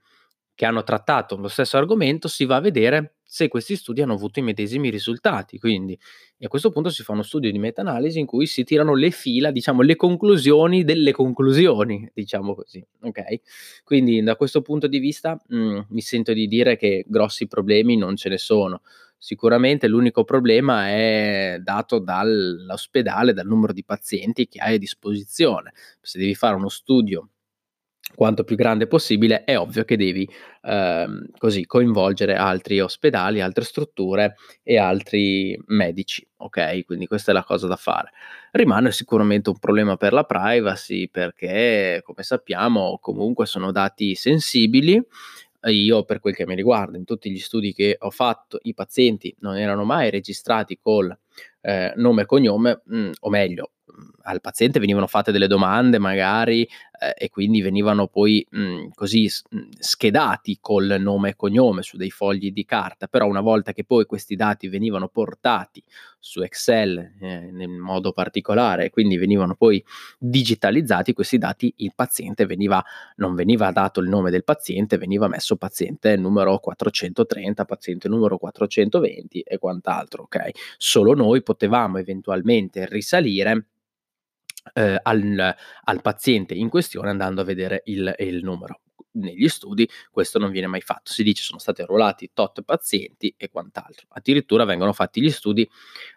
che 0.55 0.65
hanno 0.65 0.83
trattato 0.83 1.37
lo 1.37 1.49
stesso 1.49 1.77
argomento, 1.77 2.29
si 2.29 2.47
va 2.47 2.57
a 2.57 2.61
vedere 2.61 3.17
se 3.29 3.49
questi 3.49 3.77
studi 3.77 4.01
hanno 4.01 4.15
avuto 4.15 4.39
i 4.39 4.43
medesimi 4.43 4.89
risultati. 4.89 5.59
Quindi 5.59 5.99
a 6.41 6.49
questo 6.49 6.71
punto 6.71 6.89
si 6.89 7.03
fa 7.03 7.13
uno 7.13 7.23
studio 7.23 7.51
di 7.51 7.59
meta-analisi 7.59 8.19
in 8.21 8.25
cui 8.25 8.47
si 8.47 8.65
tirano 8.65 8.95
le 8.95 9.11
fila, 9.11 9.51
diciamo 9.51 9.83
le 9.83 9.97
conclusioni 9.97 10.85
delle 10.85 11.13
conclusioni, 11.13 12.09
diciamo 12.15 12.55
così. 12.55 12.83
Ok? 13.03 13.21
Quindi 13.85 14.23
da 14.23 14.37
questo 14.37 14.63
punto 14.63 14.87
di 14.87 14.99
vista 14.99 15.39
mh, 15.49 15.57
mm, 15.59 15.79
mi 15.89 16.01
sento 16.01 16.33
di 16.33 16.47
dire 16.47 16.77
che 16.77 17.05
grossi 17.07 17.47
problemi 17.47 17.97
non 17.97 18.17
ce 18.17 18.31
ne 18.31 18.39
sono. 18.39 18.81
Sicuramente 19.19 19.89
l'unico 19.89 20.25
problema 20.25 20.89
è 20.89 21.59
dato 21.61 21.99
dall'ospedale, 21.99 23.33
dal 23.33 23.47
numero 23.47 23.73
di 23.73 23.85
pazienti 23.85 24.47
che 24.47 24.61
hai 24.61 24.75
a 24.75 24.79
disposizione. 24.79 25.73
Se 26.01 26.19
devi 26.19 26.35
fare 26.35 26.55
uno 26.55 26.69
studio 26.69 27.31
quanto 28.15 28.45
più 28.45 28.57
grande 28.57 28.87
possibile, 28.87 29.45
è 29.45 29.59
ovvio 29.59 29.85
che 29.85 29.97
devi 29.97 30.29
ehm, 30.63 31.27
così 31.39 31.67
coinvolgere 31.67 32.35
altri 32.37 32.81
ospedali, 32.81 33.41
altre 33.41 33.65
strutture 33.65 34.37
e 34.63 34.79
altri 34.79 35.59
medici, 35.67 36.27
ok? 36.37 36.85
Quindi 36.85 37.07
questa 37.07 37.33
è 37.33 37.35
la 37.35 37.43
cosa 37.45 37.67
da 37.67 37.77
fare. 37.77 38.11
Rimane 38.53 38.93
sicuramente 38.93 39.51
un 39.51 39.59
problema 39.59 39.97
per 39.97 40.13
la 40.13 40.25
privacy 40.25 41.09
perché, 41.09 42.01
come 42.05 42.23
sappiamo, 42.23 42.99
comunque 43.01 43.45
sono 43.45 43.73
dati 43.73 44.15
sensibili 44.15 45.03
io 45.71 46.05
per 46.05 46.21
quel 46.21 46.35
che 46.35 46.47
mi 46.47 46.55
riguarda, 46.55 46.97
in 46.97 47.05
tutti 47.05 47.31
gli 47.31 47.39
studi 47.39 47.73
che 47.73 47.97
ho 47.99 48.11
fatto, 48.11 48.59
i 48.63 48.75
pazienti 48.75 49.35
non 49.41 49.57
erano 49.57 49.85
mai 49.85 50.11
registrati 50.11 50.79
col 50.79 51.17
eh, 51.61 51.93
nome 51.97 52.23
e 52.23 52.27
cognome, 52.27 52.83
mh, 52.85 52.99
mm, 52.99 53.11
o 53.21 53.29
meglio, 53.31 53.71
al 54.23 54.41
paziente 54.41 54.79
venivano 54.81 55.07
fatte 55.07 55.33
delle 55.33 55.47
domande 55.47 55.99
magari 55.99 56.69
eh, 56.99 57.15
e 57.17 57.31
quindi 57.31 57.61
venivano 57.61 58.07
poi 58.07 58.47
mh, 58.49 58.89
così 58.95 59.29
schedati 59.79 60.59
col 60.61 60.97
nome 60.99 61.31
e 61.31 61.37
cognome 61.37 61.83
su 61.83 61.97
dei 61.97 62.11
fogli 62.11 62.53
di 62.53 62.65
carta, 62.65 63.07
però 63.07 63.27
una 63.27 63.41
volta 63.41 63.73
che 63.73 63.85
poi 63.85 64.07
questi 64.07 64.37
dati 64.37 64.69
venivano 64.69 65.09
portati 65.09 65.83
su 66.19 66.43
Excel 66.43 67.15
eh, 67.21 67.51
in 67.57 67.79
modo 67.79 68.13
particolare 68.13 68.87
e 68.87 68.91
quindi 68.91 69.17
venivano 69.17 69.55
poi 69.55 69.83
digitalizzati 70.19 71.13
questi 71.13 71.39
dati, 71.39 71.73
il 71.77 71.93
paziente 71.95 72.47
veniva, 72.47 72.83
non 73.17 73.35
veniva 73.35 73.71
dato 73.71 74.01
il 74.01 74.09
nome 74.09 74.31
del 74.31 74.45
paziente, 74.45 74.99
veniva 74.99 75.29
messo 75.29 75.57
paziente 75.57 76.17
numero 76.17 76.59
430, 76.59 77.65
paziente 77.65 78.09
numero 78.09 78.39
420 78.39 79.41
e 79.41 79.59
quant'altro, 79.59 80.25
ok? 80.25 80.51
Solo 80.77 81.15
noi 81.15 81.43
potevamo 81.43 81.99
eventualmente 81.99 82.87
risalire 82.87 83.67
eh, 84.75 84.99
al, 85.03 85.55
al, 85.85 86.03
paziente 86.03 86.55
in 86.55 86.69
questione 86.69 87.11
andando 87.11 87.41
a 87.41 87.45
vedere 87.45 87.83
il, 87.87 88.15
il 88.19 88.43
numero. 88.43 88.81
Negli 89.13 89.49
studi 89.49 89.89
questo 90.11 90.39
non 90.39 90.51
viene 90.51 90.67
mai 90.67 90.83
fatto, 90.83 91.11
si 91.11 91.23
dice 91.23 91.43
sono 91.43 91.59
stati 91.59 91.81
arruolati 91.81 92.31
tot 92.35 92.63
pazienti 92.63 93.35
e 93.37 93.49
quant'altro. 93.49 94.07
Addirittura 94.11 94.65
vengono 94.65 94.93
fatti 94.93 95.23
gli 95.23 95.31
studi 95.31 95.69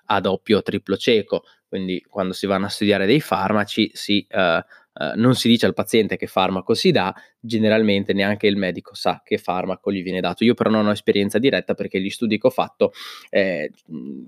a 0.08 0.20
doppio 0.20 0.58
o 0.58 0.62
triplo 0.62 0.98
cieco, 0.98 1.44
quindi 1.68 2.03
quando 2.10 2.34
si 2.34 2.46
vanno 2.46 2.65
a 2.65 2.70
studiare 2.70 3.06
dei 3.06 3.22
farmaci 3.22 3.91
si, 3.94 4.27
uh, 4.29 4.60
eh, 5.00 5.13
non 5.15 5.34
si 5.36 5.48
dice 5.48 5.65
al 5.65 5.74
paziente 5.74 6.18
che 6.18 6.27
farmaco 6.27 6.74
si 6.74 6.91
dà, 6.91 7.13
generalmente 7.39 8.12
neanche 8.12 8.48
il 8.48 8.58
medico 8.58 8.94
sa 8.94 9.22
che 9.24 9.38
farmaco 9.38 9.94
gli 9.94 10.03
viene 10.03 10.20
dato. 10.20 10.44
Io 10.44 10.53
però 10.53 10.70
non 10.70 10.88
ho 10.88 10.91
esperienza 10.91 11.39
diretta 11.39 11.74
perché 11.74 12.01
gli 12.01 12.10
studi 12.10 12.38
che 12.38 12.48
ho 12.48 12.51
fatto, 12.51 12.91
eh, 13.29 13.72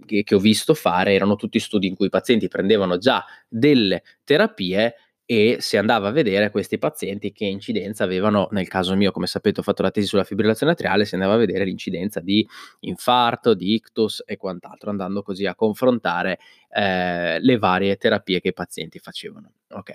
che, 0.05 0.23
che 0.23 0.35
ho 0.35 0.39
visto 0.39 0.73
fare, 0.73 1.13
erano 1.13 1.35
tutti 1.35 1.59
studi 1.59 1.87
in 1.87 1.95
cui 1.95 2.05
i 2.05 2.09
pazienti 2.09 2.47
prendevano 2.47 2.97
già 2.97 3.25
delle 3.49 4.03
terapie 4.23 4.95
e 5.25 5.57
si 5.59 5.77
andava 5.77 6.09
a 6.09 6.11
vedere 6.11 6.51
questi 6.51 6.77
pazienti 6.77 7.31
che 7.31 7.45
incidenza 7.45 8.03
avevano, 8.03 8.49
nel 8.51 8.67
caso 8.67 8.95
mio, 8.95 9.11
come 9.11 9.27
sapete 9.27 9.61
ho 9.61 9.63
fatto 9.63 9.81
la 9.81 9.91
tesi 9.91 10.07
sulla 10.07 10.23
fibrillazione 10.23 10.73
atriale, 10.73 11.05
si 11.05 11.13
andava 11.13 11.35
a 11.35 11.37
vedere 11.37 11.63
l'incidenza 11.63 12.19
di 12.19 12.45
infarto, 12.81 13.53
di 13.53 13.73
ictus 13.73 14.23
e 14.25 14.35
quant'altro, 14.35 14.89
andando 14.89 15.21
così 15.21 15.45
a 15.45 15.55
confrontare 15.55 16.39
eh, 16.69 17.39
le 17.39 17.57
varie 17.57 17.95
terapie 17.95 18.41
che 18.41 18.49
i 18.49 18.53
pazienti 18.53 18.99
facevano. 18.99 19.53
Ok, 19.69 19.91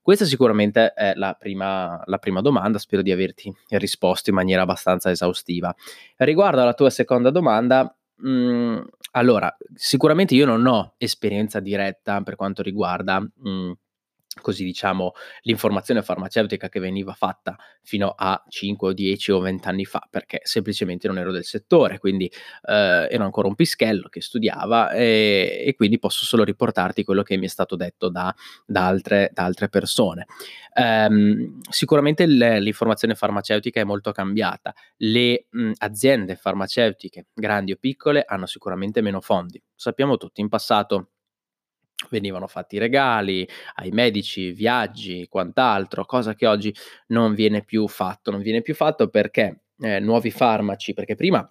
questa 0.00 0.24
sicuramente 0.24 0.92
è 0.94 1.12
la 1.14 1.36
prima, 1.38 2.02
la 2.06 2.18
prima 2.18 2.40
domanda, 2.40 2.78
spero 2.78 3.02
di 3.02 3.12
averti 3.12 3.54
risposto 3.68 4.30
in 4.30 4.36
maniera 4.36 4.62
abbastanza 4.62 5.10
esaustiva. 5.10 5.72
Riguardo 6.16 6.60
alla 6.60 6.74
tua 6.74 6.90
seconda 6.90 7.30
domanda, 7.30 7.94
mh, 8.16 8.28
mm, 8.28 8.80
allora, 9.12 9.54
sicuramente 9.74 10.34
io 10.34 10.46
non 10.46 10.66
ho 10.66 10.94
esperienza 10.98 11.60
diretta 11.60 12.20
per 12.22 12.34
quanto 12.34 12.62
riguarda... 12.62 13.20
Mh, 13.20 13.48
mm, 13.48 13.72
così 14.40 14.64
diciamo 14.64 15.12
l'informazione 15.42 16.02
farmaceutica 16.02 16.68
che 16.68 16.80
veniva 16.80 17.12
fatta 17.12 17.56
fino 17.82 18.14
a 18.16 18.42
5 18.48 18.88
o 18.88 18.92
10 18.92 19.32
o 19.32 19.40
20 19.40 19.68
anni 19.68 19.84
fa 19.84 20.06
perché 20.08 20.40
semplicemente 20.44 21.06
non 21.06 21.18
ero 21.18 21.32
del 21.32 21.44
settore 21.44 21.98
quindi 21.98 22.30
eh, 22.62 23.08
ero 23.10 23.24
ancora 23.24 23.48
un 23.48 23.54
pischello 23.54 24.08
che 24.08 24.20
studiava 24.20 24.92
e, 24.92 25.64
e, 25.66 25.74
quindi 25.74 25.98
posso 25.98 26.24
solo 26.24 26.44
riportarti 26.44 27.04
quello 27.04 27.22
che 27.22 27.36
mi 27.36 27.46
è 27.46 27.48
stato 27.48 27.76
detto 27.76 28.08
da, 28.08 28.34
da, 28.66 28.86
altre, 28.86 29.30
da 29.32 29.44
altre, 29.44 29.68
persone. 29.68 30.26
Um, 30.74 31.60
sicuramente 31.68 32.26
le, 32.26 32.60
l'informazione 32.60 33.14
farmaceutica 33.14 33.80
è 33.80 33.84
molto 33.84 34.12
cambiata. 34.12 34.74
Le 34.98 35.46
mh, 35.50 35.72
aziende 35.78 36.36
farmaceutiche 36.36 37.26
grandi 37.32 37.72
o 37.72 37.76
piccole 37.76 38.24
hanno 38.26 38.46
sicuramente 38.46 39.00
meno 39.00 39.20
fondi. 39.20 39.62
Sappiamo 39.74 40.16
tutti 40.16 40.40
in 40.40 40.48
passato 40.48 41.10
venivano 42.12 42.46
fatti 42.46 42.78
regali 42.78 43.48
ai 43.76 43.90
medici, 43.90 44.52
viaggi, 44.52 45.26
quant'altro, 45.28 46.04
cosa 46.04 46.34
che 46.34 46.46
oggi 46.46 46.72
non 47.08 47.34
viene 47.34 47.64
più 47.64 47.88
fatto. 47.88 48.30
Non 48.30 48.42
viene 48.42 48.60
più 48.62 48.74
fatto 48.74 49.08
perché 49.08 49.62
eh, 49.78 49.98
nuovi 49.98 50.30
farmaci, 50.30 50.92
perché 50.92 51.16
prima 51.16 51.50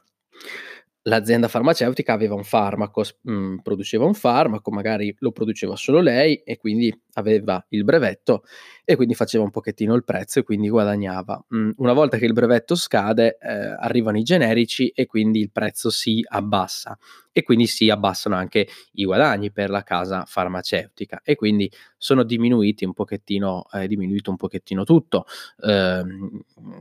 l'azienda 1.03 1.47
farmaceutica 1.47 2.13
aveva 2.13 2.35
un 2.35 2.43
farmaco, 2.43 3.03
mh, 3.21 3.31
mm, 3.33 3.57
produceva 3.57 4.05
un 4.05 4.13
farmaco, 4.13 4.71
magari 4.71 5.13
lo 5.19 5.31
produceva 5.31 5.75
solo 5.75 5.99
lei 5.99 6.35
e 6.43 6.57
quindi 6.57 6.95
aveva 7.13 7.63
il 7.69 7.83
brevetto 7.83 8.43
e 8.83 8.95
quindi 8.95 9.13
faceva 9.13 9.43
un 9.43 9.51
pochettino 9.51 9.93
il 9.95 10.03
prezzo 10.03 10.39
e 10.39 10.43
quindi 10.43 10.69
guadagnava. 10.69 11.43
Mm, 11.55 11.71
una 11.77 11.93
volta 11.93 12.17
che 12.17 12.25
il 12.25 12.33
brevetto 12.33 12.75
scade 12.75 13.37
eh, 13.39 13.49
arrivano 13.49 14.17
i 14.17 14.23
generici 14.23 14.89
e 14.89 15.05
quindi 15.05 15.39
il 15.39 15.51
prezzo 15.51 15.89
si 15.89 16.23
abbassa 16.27 16.97
e 17.31 17.43
quindi 17.43 17.65
si 17.65 17.89
abbassano 17.89 18.35
anche 18.35 18.67
i 18.93 19.05
guadagni 19.05 19.51
per 19.51 19.69
la 19.69 19.83
casa 19.83 20.25
farmaceutica 20.25 21.21
e 21.23 21.35
quindi 21.35 21.71
sono 21.97 22.23
diminuiti 22.23 22.83
un 22.83 22.93
pochettino, 22.93 23.69
è 23.69 23.87
diminuito 23.87 24.31
un 24.31 24.35
pochettino 24.35 24.83
tutto. 24.83 25.25
Eh, 25.63 26.03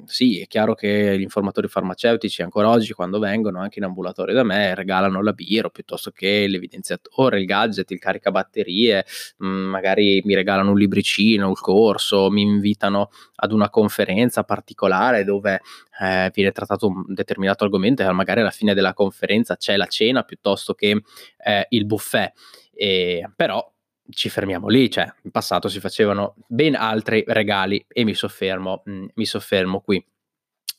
sì, 0.07 0.41
è 0.41 0.47
chiaro 0.47 0.75
che 0.75 1.17
gli 1.19 1.23
informatori 1.23 1.69
farmaceutici 1.69 2.43
ancora 2.43 2.69
oggi 2.69 2.93
quando 2.93 3.19
vengono 3.19 3.61
anche 3.61 3.79
in 3.79 3.85
ambulatorio 3.85 4.35
da 4.35 4.43
me 4.43 4.75
regalano 4.75 5.23
la 5.23 5.33
Biro 5.33 5.71
piuttosto 5.71 6.11
che 6.11 6.47
l'evidenziatore, 6.49 7.39
il 7.39 7.47
gadget, 7.47 7.91
il 7.91 7.99
caricabatterie, 7.99 9.05
mh, 9.39 9.47
mm, 9.47 9.75
mi 10.25 10.35
regalano 10.35 10.71
un 10.71 10.79
libricino, 10.79 11.51
il 11.51 11.59
corso, 11.59 12.31
mi 12.31 12.43
invitano 12.43 13.11
ad 13.37 13.53
una 13.53 13.71
conferenza 13.71 14.45
particolare 14.45 15.25
dove 15.25 15.61
eh, 16.01 16.31
viene 16.35 16.53
trattato 16.53 16.89
un 16.89 17.05
determinato 17.09 17.65
argomento 17.65 18.03
e 18.03 18.13
magari 18.13 18.41
alla 18.41 18.51
fine 18.51 18.75
della 18.75 18.95
conferenza 18.95 19.57
c'è 19.57 19.77
la 19.77 19.87
cena 19.87 20.23
piuttosto 20.23 20.75
che 20.75 21.03
eh, 21.45 21.67
il 21.71 21.87
buffet. 21.87 22.33
E, 22.73 23.31
però 23.37 23.71
ci 24.11 24.29
fermiamo 24.29 24.69
lì, 24.69 24.91
cioè 24.91 25.13
in 25.23 25.31
passato 25.31 25.69
si 25.69 25.81
facevano 25.81 26.35
ben 26.47 26.75
altri 26.75 27.25
regali 27.27 27.85
e 27.89 28.05
mi 28.05 28.15
soffermo, 28.15 28.83
mh, 28.85 28.93
mm, 28.93 29.05
mi 29.15 29.27
soffermo 29.27 29.81
qui. 29.81 30.05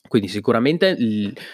Quindi 0.08 0.28
sicuramente 0.28 0.94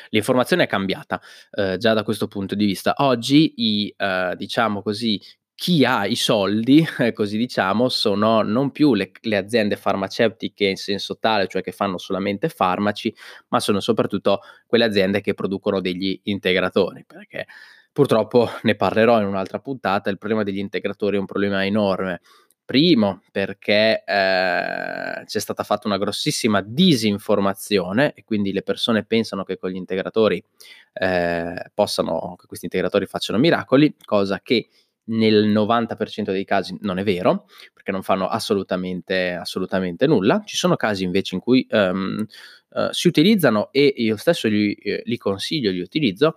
l'informazione 0.08 0.64
è 0.64 0.66
cambiata 0.66 1.20
eh, 1.52 1.76
già 1.76 1.92
da 1.92 2.02
questo 2.02 2.26
punto 2.26 2.54
di 2.56 2.64
vista. 2.64 2.94
Oggi 2.98 3.52
i, 3.56 3.94
eh, 3.96 4.34
diciamo 4.36 4.82
così, 4.82 5.20
chi 5.58 5.84
ha 5.84 6.06
i 6.06 6.14
soldi, 6.14 6.86
eh, 7.00 7.12
così 7.12 7.36
diciamo, 7.36 7.88
sono 7.88 8.42
non 8.42 8.70
più 8.70 8.94
le, 8.94 9.10
le, 9.22 9.36
aziende 9.36 9.74
farmaceutiche 9.74 10.66
in 10.66 10.76
senso 10.76 11.18
tale, 11.18 11.48
cioè 11.48 11.62
che 11.62 11.72
fanno 11.72 11.98
solamente 11.98 12.48
farmaci, 12.48 13.12
ma 13.48 13.58
sono 13.58 13.80
soprattutto 13.80 14.40
quelle 14.68 14.84
aziende 14.84 15.20
che 15.20 15.34
producono 15.34 15.80
degli 15.80 16.20
integratori, 16.24 17.04
perché 17.04 17.46
purtroppo 17.92 18.48
ne 18.62 18.76
parlerò 18.76 19.20
in 19.20 19.26
un'altra 19.26 19.58
puntata, 19.58 20.10
il 20.10 20.18
problema 20.18 20.44
degli 20.44 20.58
integratori 20.58 21.16
è 21.16 21.20
un 21.20 21.26
problema 21.26 21.66
enorme. 21.66 22.20
Primo, 22.64 23.22
perché 23.32 24.04
eh, 24.04 25.24
c'è 25.24 25.40
stata 25.40 25.62
fatta 25.64 25.88
una 25.88 25.96
grossissima 25.96 26.60
disinformazione 26.60 28.12
e 28.12 28.24
quindi 28.24 28.52
le 28.52 28.62
persone 28.62 29.06
pensano 29.06 29.42
che 29.42 29.56
con 29.56 29.70
gli 29.70 29.76
integratori 29.76 30.44
eh, 30.92 31.70
possano, 31.72 32.36
che 32.38 32.46
questi 32.46 32.66
integratori 32.66 33.06
facciano 33.06 33.38
miracoli, 33.38 33.94
cosa 34.04 34.40
che 34.42 34.68
nel 35.08 35.48
90% 35.48 36.30
dei 36.30 36.44
casi 36.44 36.76
non 36.80 36.98
è 36.98 37.04
vero, 37.04 37.46
perché 37.72 37.92
non 37.92 38.02
fanno 38.02 38.26
assolutamente, 38.26 39.32
assolutamente 39.32 40.06
nulla. 40.06 40.42
Ci 40.44 40.56
sono 40.56 40.76
casi 40.76 41.04
invece 41.04 41.34
in 41.34 41.40
cui 41.40 41.66
um, 41.70 42.24
uh, 42.70 42.88
si 42.90 43.08
utilizzano 43.08 43.70
e 43.72 43.92
io 43.96 44.16
stesso 44.16 44.48
li, 44.48 44.72
eh, 44.74 45.02
li 45.04 45.16
consiglio, 45.16 45.70
li 45.70 45.80
utilizzo, 45.80 46.36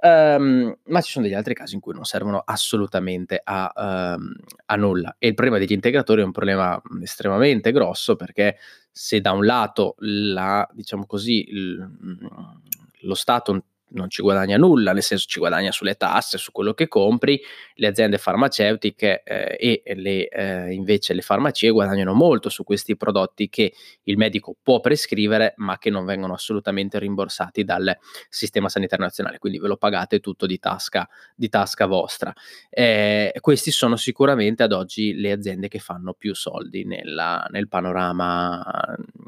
um, 0.00 0.76
ma 0.84 1.00
ci 1.00 1.12
sono 1.12 1.24
degli 1.24 1.34
altri 1.34 1.54
casi 1.54 1.74
in 1.74 1.80
cui 1.80 1.94
non 1.94 2.04
servono 2.04 2.42
assolutamente 2.44 3.40
a, 3.42 4.14
um, 4.16 4.32
a, 4.66 4.76
nulla. 4.76 5.16
E 5.18 5.28
il 5.28 5.34
problema 5.34 5.58
degli 5.58 5.72
integratori 5.72 6.20
è 6.20 6.24
un 6.24 6.32
problema 6.32 6.80
estremamente 7.02 7.72
grosso 7.72 8.16
perché 8.16 8.58
se 8.90 9.20
da 9.20 9.32
un 9.32 9.44
lato 9.44 9.96
la, 9.98 10.68
diciamo 10.72 11.06
così, 11.06 11.48
il, 11.48 11.88
lo 13.00 13.14
Stato 13.14 13.64
non 13.94 14.10
ci 14.10 14.22
guadagna 14.22 14.56
nulla, 14.56 14.92
nel 14.92 15.02
senso 15.02 15.26
ci 15.26 15.38
guadagna 15.38 15.72
sulle 15.72 15.94
tasse, 15.94 16.38
su 16.38 16.52
quello 16.52 16.74
che 16.74 16.88
compri, 16.88 17.40
le 17.74 17.86
aziende 17.86 18.18
farmaceutiche 18.18 19.22
eh, 19.24 19.82
e 19.84 19.94
le, 19.94 20.28
eh, 20.28 20.72
invece 20.72 21.14
le 21.14 21.22
farmacie 21.22 21.70
guadagnano 21.70 22.12
molto 22.12 22.48
su 22.48 22.64
questi 22.64 22.96
prodotti 22.96 23.48
che 23.48 23.72
il 24.04 24.16
medico 24.16 24.56
può 24.62 24.80
prescrivere 24.80 25.54
ma 25.56 25.78
che 25.78 25.90
non 25.90 26.04
vengono 26.04 26.34
assolutamente 26.34 26.98
rimborsati 26.98 27.64
dal 27.64 27.96
sistema 28.28 28.68
sanitario 28.68 29.04
nazionale, 29.04 29.38
quindi 29.38 29.58
ve 29.58 29.68
lo 29.68 29.76
pagate 29.76 30.20
tutto 30.20 30.46
di 30.46 30.58
tasca, 30.58 31.08
di 31.34 31.48
tasca 31.48 31.86
vostra. 31.86 32.32
Eh, 32.70 33.32
questi 33.40 33.70
sono 33.70 33.96
sicuramente 33.96 34.62
ad 34.62 34.72
oggi 34.72 35.14
le 35.14 35.32
aziende 35.32 35.68
che 35.68 35.78
fanno 35.78 36.14
più 36.14 36.34
soldi 36.34 36.84
nella, 36.84 37.46
nel, 37.50 37.68
panorama, 37.68 38.62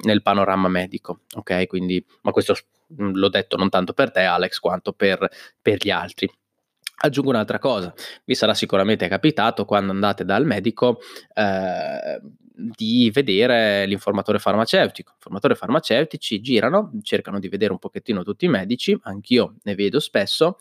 nel 0.02 0.22
panorama 0.22 0.68
medico, 0.68 1.20
ok? 1.34 1.66
Quindi, 1.66 2.04
ma 2.22 2.32
questo 2.32 2.54
l'ho 2.96 3.28
detto 3.28 3.56
non 3.56 3.68
tanto 3.68 3.92
per 3.92 4.10
te 4.10 4.20
Alex 4.20 4.58
quanto 4.58 4.92
per, 4.92 5.28
per 5.60 5.78
gli 5.84 5.90
altri. 5.90 6.30
Aggiungo 6.98 7.28
un'altra 7.30 7.58
cosa, 7.58 7.92
vi 8.24 8.34
sarà 8.34 8.54
sicuramente 8.54 9.06
capitato 9.06 9.66
quando 9.66 9.92
andate 9.92 10.24
dal 10.24 10.46
medico 10.46 10.98
eh, 11.34 12.20
di 12.56 13.10
vedere 13.12 13.84
l'informatore 13.84 14.38
farmaceutico. 14.38 15.12
Informatori 15.12 15.54
farmaceutici 15.54 16.40
girano, 16.40 16.92
cercano 17.02 17.38
di 17.38 17.48
vedere 17.48 17.72
un 17.72 17.78
pochettino 17.78 18.22
tutti 18.22 18.46
i 18.46 18.48
medici, 18.48 18.98
anch'io 19.02 19.56
ne 19.64 19.74
vedo 19.74 20.00
spesso, 20.00 20.56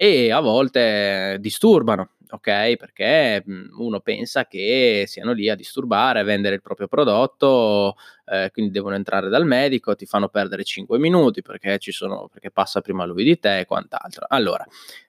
e 0.00 0.30
a 0.30 0.38
volte 0.38 1.38
disturbano, 1.40 2.10
ok? 2.30 2.76
Perché 2.76 3.42
uno 3.78 3.98
pensa 3.98 4.46
che 4.46 5.06
siano 5.08 5.32
lì 5.32 5.48
a 5.48 5.56
disturbare, 5.56 6.20
a 6.20 6.22
vendere 6.22 6.54
il 6.54 6.62
proprio 6.62 6.86
prodotto, 6.86 7.96
eh, 8.26 8.50
quindi 8.52 8.70
devono 8.70 8.94
entrare 8.94 9.28
dal 9.28 9.44
medico, 9.44 9.96
ti 9.96 10.06
fanno 10.06 10.28
perdere 10.28 10.62
5 10.62 11.00
minuti 11.00 11.42
perché, 11.42 11.78
sono, 11.80 12.28
perché 12.32 12.52
passa 12.52 12.80
prima 12.80 13.04
lui 13.04 13.24
di 13.24 13.40
te 13.40 13.58
e 13.58 13.64
quant'altro. 13.64 14.26
Allora, 14.28 14.64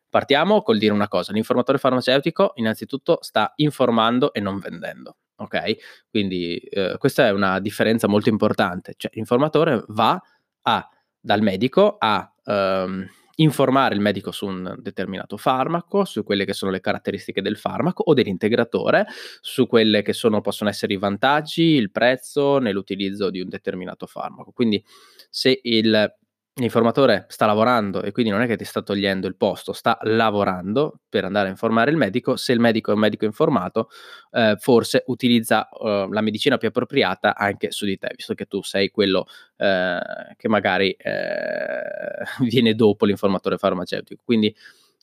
partiamo 0.09 0.63
col 0.63 0.79
dire 0.79 0.91
una 0.91 1.07
cosa, 1.07 1.33
l'informatore 1.33 1.77
farmaceutico 1.77 2.53
innanzitutto 2.55 3.19
sta 3.21 3.53
informando 3.57 4.33
e 4.33 4.39
non 4.39 4.57
vendendo. 4.57 5.17
Ok? 5.35 6.07
Quindi 6.09 6.57
eh, 6.57 6.95
questa 6.97 7.27
è 7.27 7.31
una 7.31 7.59
differenza 7.59 8.07
molto 8.07 8.29
importante, 8.29 8.95
cioè 8.97 9.11
l'informatore 9.13 9.83
va 9.89 10.19
a, 10.63 10.89
dal 11.21 11.43
medico 11.43 11.95
a 11.99 12.33
um, 12.45 13.07
informare 13.39 13.95
il 13.95 14.01
medico 14.01 14.31
su 14.31 14.47
un 14.47 14.75
determinato 14.79 15.37
farmaco, 15.37 16.05
su 16.05 16.23
quelle 16.23 16.45
che 16.45 16.53
sono 16.53 16.71
le 16.71 16.79
caratteristiche 16.79 17.41
del 17.41 17.57
farmaco 17.57 18.03
o 18.03 18.13
dell'integratore, 18.13 19.05
su 19.41 19.67
quelle 19.67 20.01
che 20.01 20.13
sono, 20.13 20.41
possono 20.41 20.69
essere 20.69 20.93
i 20.93 20.97
vantaggi, 20.97 21.63
il 21.63 21.91
prezzo 21.91 22.57
nell'utilizzo 22.59 23.29
di 23.29 23.41
un 23.41 23.49
determinato 23.49 24.05
farmaco. 24.05 24.51
Quindi 24.51 24.83
se 25.29 25.59
il 25.63 26.13
l'informatore 26.59 27.25
sta 27.29 27.45
lavorando 27.45 28.01
e 28.01 28.11
quindi 28.11 28.31
non 28.31 28.41
è 28.41 28.47
che 28.47 28.57
ti 28.57 28.65
sta 28.65 28.81
togliendo 28.81 29.27
il 29.27 29.35
posto, 29.35 29.73
sta 29.73 29.97
lavorando 30.01 30.99
per 31.09 31.25
andare 31.25 31.47
a 31.47 31.51
informare 31.51 31.91
il 31.91 31.97
medico, 31.97 32.35
se 32.35 32.51
il 32.51 32.59
medico 32.59 32.91
è 32.91 32.93
un 32.93 32.99
medico 32.99 33.25
informato, 33.25 33.89
eh, 34.31 34.55
forse 34.59 35.03
utilizza 35.07 35.67
eh, 35.69 36.07
la 36.11 36.21
medicina 36.21 36.57
più 36.57 36.67
appropriata 36.67 37.35
anche 37.35 37.71
su 37.71 37.85
di 37.85 37.97
te, 37.97 38.11
visto 38.15 38.33
che 38.33 38.45
tu 38.45 38.61
sei 38.61 38.89
quello 38.89 39.25
eh, 39.57 39.99
che 40.37 40.47
magari 40.47 40.91
eh, 40.91 42.23
viene 42.47 42.75
dopo 42.75 43.05
l'informatore 43.05 43.57
farmaceutico. 43.57 44.21
Quindi 44.23 44.53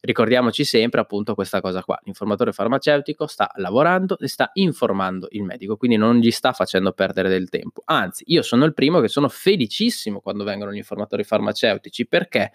Ricordiamoci 0.06 0.62
sempre 0.62 1.00
appunto 1.00 1.34
questa 1.34 1.60
cosa 1.60 1.82
qua, 1.82 1.98
l'informatore 2.04 2.52
farmaceutico 2.52 3.26
sta 3.26 3.50
lavorando 3.56 4.16
e 4.20 4.28
sta 4.28 4.50
informando 4.52 5.26
il 5.30 5.42
medico, 5.42 5.76
quindi 5.76 5.96
non 5.96 6.18
gli 6.18 6.30
sta 6.30 6.52
facendo 6.52 6.92
perdere 6.92 7.28
del 7.28 7.48
tempo. 7.48 7.82
Anzi, 7.86 8.22
io 8.28 8.42
sono 8.42 8.64
il 8.64 8.72
primo 8.72 9.00
che 9.00 9.08
sono 9.08 9.28
felicissimo 9.28 10.20
quando 10.20 10.44
vengono 10.44 10.72
gli 10.72 10.76
informatori 10.76 11.24
farmaceutici. 11.24 12.06
Perché? 12.06 12.52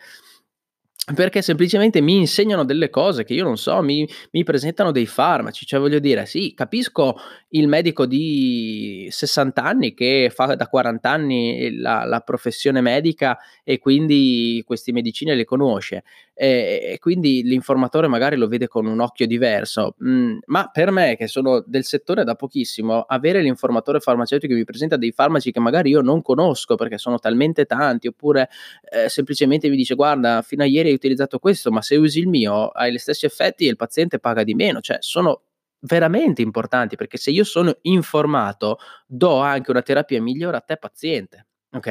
Perché 1.15 1.41
semplicemente 1.41 1.99
mi 1.99 2.15
insegnano 2.15 2.63
delle 2.63 2.91
cose 2.91 3.23
che 3.23 3.33
io 3.33 3.43
non 3.43 3.57
so, 3.57 3.81
mi, 3.81 4.07
mi, 4.31 4.43
presentano 4.43 4.91
dei 4.91 5.07
farmaci, 5.07 5.65
cioè 5.65 5.79
voglio 5.79 5.97
dire, 5.97 6.27
sì, 6.27 6.53
capisco 6.53 7.15
il 7.49 7.67
medico 7.67 8.05
di 8.05 9.07
60 9.09 9.63
anni 9.63 9.93
che 9.95 10.31
fa 10.33 10.53
da 10.53 10.67
40 10.67 11.09
anni 11.09 11.75
la, 11.75 12.05
la 12.05 12.19
professione 12.19 12.81
medica 12.81 13.39
e 13.63 13.79
quindi 13.79 14.61
queste 14.63 14.91
medicine 14.91 15.33
le 15.33 15.43
conosce, 15.43 16.03
e, 16.43 16.93
e, 16.93 16.97
quindi 16.97 17.43
l'informatore 17.43 18.07
magari 18.07 18.35
lo 18.35 18.47
vede 18.47 18.67
con 18.67 18.87
un 18.87 18.99
occhio 18.99 19.27
diverso, 19.27 19.93
mm, 20.03 20.39
ma 20.47 20.71
per 20.73 20.89
me 20.89 21.15
che 21.15 21.27
sono 21.27 21.63
del 21.63 21.83
settore 21.83 22.23
da 22.23 22.33
pochissimo, 22.33 23.01
avere 23.01 23.43
l'informatore 23.43 23.99
farmaceutico 23.99 24.51
che 24.51 24.57
mi 24.57 24.65
presenta 24.65 24.97
dei 24.97 25.11
farmaci 25.11 25.51
che 25.51 25.59
magari 25.59 25.91
io 25.91 26.01
non 26.01 26.23
conosco 26.23 26.73
perché 26.73 26.97
sono 26.97 27.19
talmente 27.19 27.65
tanti, 27.65 28.07
oppure 28.07 28.49
eh, 28.91 29.07
semplicemente 29.07 29.69
mi 29.69 29.75
dice 29.75 29.93
guarda, 29.93 30.41
fino 30.41 30.63
a 30.63 30.65
ieri 30.65 30.89
hai 30.89 30.95
utilizzato 30.95 31.37
questo, 31.37 31.69
ma 31.69 31.83
se 31.83 31.95
usi 31.97 32.21
il 32.21 32.27
mio 32.27 32.69
hai 32.69 32.91
gli 32.91 32.97
stessi 32.97 33.27
effetti 33.27 33.67
e 33.67 33.69
il 33.69 33.75
paziente 33.75 34.17
paga 34.17 34.43
di 34.43 34.55
meno, 34.55 34.81
cioè 34.81 34.97
sono 34.99 35.43
veramente 35.81 36.41
importanti 36.41 36.95
perché 36.95 37.17
se 37.17 37.29
io 37.29 37.43
sono 37.43 37.77
informato 37.81 38.79
do 39.05 39.37
anche 39.41 39.69
una 39.69 39.83
terapia 39.83 40.19
migliore 40.19 40.57
a 40.57 40.61
te 40.61 40.77
paziente. 40.77 41.45
Ok? 41.73 41.85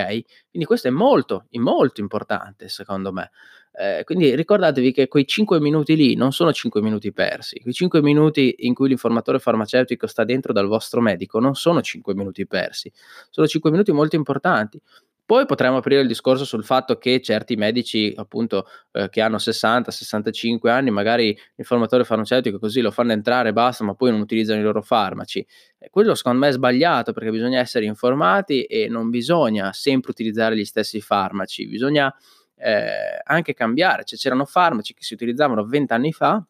Quindi 0.51 0.67
questo 0.67 0.89
è 0.89 0.91
molto, 0.91 1.47
molto 1.53 2.01
importante 2.01 2.69
secondo 2.69 3.13
me. 3.13 3.31
Eh, 3.73 4.03
quindi 4.05 4.35
ricordatevi 4.35 4.93
che 4.93 5.07
quei 5.09 5.27
5 5.27 5.61
minuti 5.61 5.95
lì 5.95 6.15
non 6.17 6.33
sono 6.33 6.53
5 6.53 6.83
minuti 6.83 7.13
persi, 7.13 7.61
quei 7.61 7.73
5 7.73 8.03
minuti 8.03 8.55
in 8.61 8.75
cui 8.75 8.89
l'informatore 8.89 9.39
farmaceutico 9.39 10.07
sta 10.09 10.25
dentro 10.25 10.53
dal 10.53 10.67
vostro 10.67 11.01
medico 11.01 11.39
non 11.39 11.55
sono 11.55 11.81
5 11.81 12.15
minuti 12.15 12.47
persi, 12.47 12.91
sono 13.31 13.47
5 13.47 13.71
minuti 13.71 13.93
molto 13.93 14.17
importanti. 14.17 14.81
Poi 15.25 15.47
potremmo 15.47 15.77
aprire 15.77 16.01
il 16.01 16.09
discorso 16.09 16.45
sul 16.45 16.65
fatto 16.65 16.99
che 16.99 17.21
certi 17.21 17.55
medici, 17.55 18.13
appunto, 18.17 18.67
eh, 18.91 19.09
che 19.11 19.21
hanno 19.21 19.39
60-65 19.39 20.71
anni, 20.71 20.91
magari 20.91 21.37
l'informatore 21.55 22.03
farmaceutico 22.03 22.59
così 22.59 22.81
lo 22.81 22.91
fanno 22.91 23.13
entrare 23.13 23.51
e 23.51 23.53
basta, 23.53 23.85
ma 23.85 23.95
poi 23.95 24.11
non 24.11 24.19
utilizzano 24.21 24.59
i 24.59 24.65
loro 24.65 24.83
farmaci. 24.83 25.47
E 25.79 25.89
quello 25.89 26.17
secondo 26.17 26.41
me 26.41 26.49
è 26.49 26.53
sbagliato 26.53 27.13
perché 27.13 27.31
bisogna 27.31 27.61
essere 27.61 27.85
informati 27.85 28.65
e 28.65 28.89
non 28.89 29.09
bisogna 29.09 29.73
sempre 29.73 30.11
utilizzare 30.11 30.57
gli 30.57 30.65
stessi 30.65 31.01
farmaci, 31.01 31.69
bisogna 31.69 32.13
eh, 32.61 33.21
anche 33.25 33.55
cambiare. 33.55 34.05
Cioè, 34.05 34.19
c'erano 34.19 34.45
farmaci 34.45 34.95
che 34.95 35.03
si 35.03 35.15
utilizzavano 35.15 35.65
20 35.65 35.93
anni 35.93 36.13
fa 36.13 36.45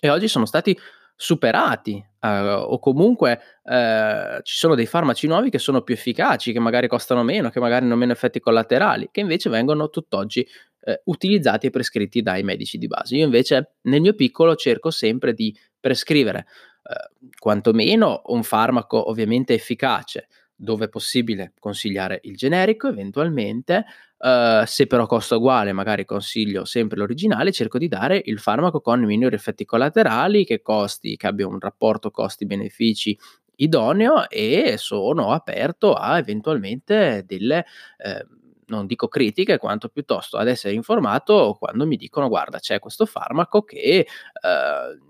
e 0.00 0.10
oggi 0.10 0.28
sono 0.28 0.46
stati 0.46 0.78
superati 1.14 2.04
eh, 2.20 2.28
o 2.28 2.78
comunque 2.78 3.40
eh, 3.64 4.40
ci 4.42 4.56
sono 4.56 4.74
dei 4.74 4.86
farmaci 4.86 5.26
nuovi 5.26 5.50
che 5.50 5.58
sono 5.58 5.82
più 5.82 5.94
efficaci, 5.94 6.52
che 6.52 6.58
magari 6.58 6.88
costano 6.88 7.22
meno, 7.22 7.50
che 7.50 7.60
magari 7.60 7.84
hanno 7.84 7.96
meno 7.96 8.12
effetti 8.12 8.40
collaterali, 8.40 9.08
che 9.12 9.20
invece 9.20 9.48
vengono 9.48 9.88
tutt'oggi 9.88 10.46
eh, 10.84 11.00
utilizzati 11.04 11.68
e 11.68 11.70
prescritti 11.70 12.22
dai 12.22 12.42
medici 12.42 12.78
di 12.78 12.86
base. 12.86 13.16
Io 13.16 13.24
invece 13.24 13.74
nel 13.82 14.00
mio 14.00 14.14
piccolo 14.14 14.56
cerco 14.56 14.90
sempre 14.90 15.32
di 15.32 15.56
prescrivere 15.78 16.46
eh, 16.82 17.28
quantomeno 17.38 18.22
un 18.26 18.42
farmaco 18.42 19.08
ovviamente 19.08 19.54
efficace, 19.54 20.26
dove 20.62 20.84
è 20.84 20.88
possibile 20.88 21.54
consigliare 21.58 22.20
il 22.22 22.36
generico 22.36 22.86
eventualmente, 22.86 23.84
uh, 24.18 24.64
se 24.64 24.86
però 24.86 25.06
costa 25.06 25.36
uguale 25.36 25.72
magari 25.72 26.04
consiglio 26.04 26.64
sempre 26.64 26.98
l'originale, 26.98 27.50
cerco 27.50 27.78
di 27.78 27.88
dare 27.88 28.22
il 28.26 28.38
farmaco 28.38 28.80
con 28.80 29.00
minori 29.04 29.34
effetti 29.34 29.64
collaterali, 29.64 30.44
che 30.44 30.62
costi, 30.62 31.16
che 31.16 31.26
abbia 31.26 31.48
un 31.48 31.58
rapporto 31.58 32.12
costi-benefici 32.12 33.18
idoneo 33.56 34.28
e 34.28 34.76
sono 34.78 35.32
aperto 35.32 35.94
a 35.94 36.18
eventualmente 36.18 37.24
delle... 37.26 37.64
Eh, 37.98 38.26
non 38.66 38.86
dico 38.86 39.06
critiche, 39.06 39.58
quanto 39.58 39.88
piuttosto 39.90 40.38
ad 40.38 40.48
essere 40.48 40.72
informato 40.72 41.56
quando 41.58 41.84
mi 41.86 41.96
dicono 41.96 42.28
guarda 42.28 42.58
c'è 42.58 42.78
questo 42.78 43.04
farmaco 43.04 43.64
che 43.64 43.98
eh, 43.98 44.06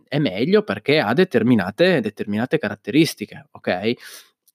è 0.08 0.18
meglio 0.18 0.64
perché 0.64 0.98
ha 0.98 1.12
determinate, 1.12 2.00
determinate 2.00 2.58
caratteristiche, 2.58 3.46
ok? 3.52 3.92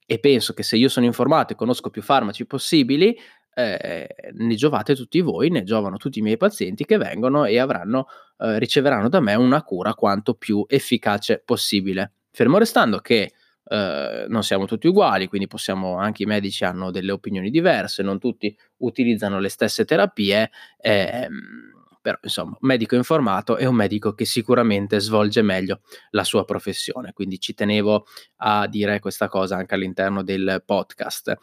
E 0.10 0.20
penso 0.20 0.54
che 0.54 0.64
se 0.64 0.78
io 0.78 0.88
sono 0.88 1.06
informato 1.06 1.52
e 1.52 1.56
conosco 1.58 1.90
più 1.90 2.02
farmaci 2.02 2.46
possibili, 2.46 3.16
eh, 3.54 4.08
ne 4.34 4.56
giovate 4.56 4.96
tutti 4.96 5.20
voi, 5.20 5.50
ne 5.50 5.64
giovano 5.64 5.98
tutti 5.98 6.20
i 6.20 6.22
miei 6.22 6.38
pazienti 6.38 6.86
che 6.86 6.98
vengono 6.98 7.44
e 7.44 7.60
avranno, 7.60 8.08
eh, 8.38 8.58
riceveranno 8.58 9.10
da 9.10 9.20
me 9.20 9.36
una 9.36 9.64
cura 9.64 9.94
quanto 9.96 10.36
più 10.36 10.64
efficace 10.68 11.42
possibile. 11.44 12.14
Fermo 12.32 12.58
restando 12.58 13.00
che 13.00 13.34
eh, 13.70 14.26
non 14.30 14.44
siamo 14.44 14.66
tutti 14.66 14.88
uguali, 14.88 15.28
quindi 15.28 15.48
possiamo, 15.48 15.98
anche 15.98 16.24
i 16.24 16.26
medici 16.26 16.64
hanno 16.64 16.90
delle 16.90 17.12
opinioni 17.12 17.50
diverse, 17.50 18.02
non 18.02 18.18
tutti 18.18 18.56
utilizzano 18.78 19.40
le 19.40 19.50
stesse 19.50 19.84
terapie. 19.84 20.52
Ehm, 20.80 21.77
però 22.08 22.20
insomma, 22.22 22.52
un 22.52 22.68
medico 22.70 22.96
informato 22.96 23.58
è 23.58 23.66
un 23.66 23.76
medico 23.76 24.14
che 24.14 24.24
sicuramente 24.24 25.02
svolge 25.02 25.42
meglio 25.42 25.82
la 26.12 26.24
sua 26.24 26.46
professione, 26.46 27.12
quindi 27.12 27.38
ci 27.38 27.54
tenevo 27.54 28.06
a 28.38 28.66
dire 28.68 29.02
questa 29.02 29.28
cosa 29.28 29.58
anche 29.58 29.76
all'interno 29.76 30.24
del 30.24 30.64
podcast. 30.66 31.36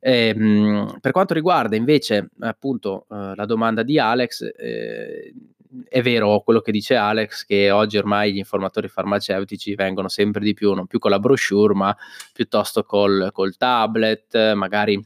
E, 0.00 0.34
ehm, 0.36 0.98
per 1.00 1.12
quanto 1.12 1.34
riguarda 1.34 1.76
invece 1.76 2.30
appunto 2.40 3.06
eh, 3.08 3.34
la 3.36 3.44
domanda 3.44 3.84
di 3.84 4.00
Alex, 4.00 4.42
eh, 4.56 5.32
è 5.88 6.02
vero 6.02 6.40
quello 6.40 6.62
che 6.62 6.72
dice 6.72 6.96
Alex, 6.96 7.44
che 7.44 7.70
oggi 7.70 7.96
ormai 7.96 8.32
gli 8.32 8.38
informatori 8.38 8.88
farmaceutici 8.88 9.76
vengono 9.76 10.08
sempre 10.08 10.42
di 10.42 10.52
più, 10.52 10.72
non 10.72 10.88
più 10.88 10.98
con 10.98 11.12
la 11.12 11.20
brochure, 11.20 11.74
ma 11.74 11.96
piuttosto 12.32 12.82
col, 12.82 13.30
col 13.30 13.56
tablet, 13.56 14.54
magari 14.54 15.00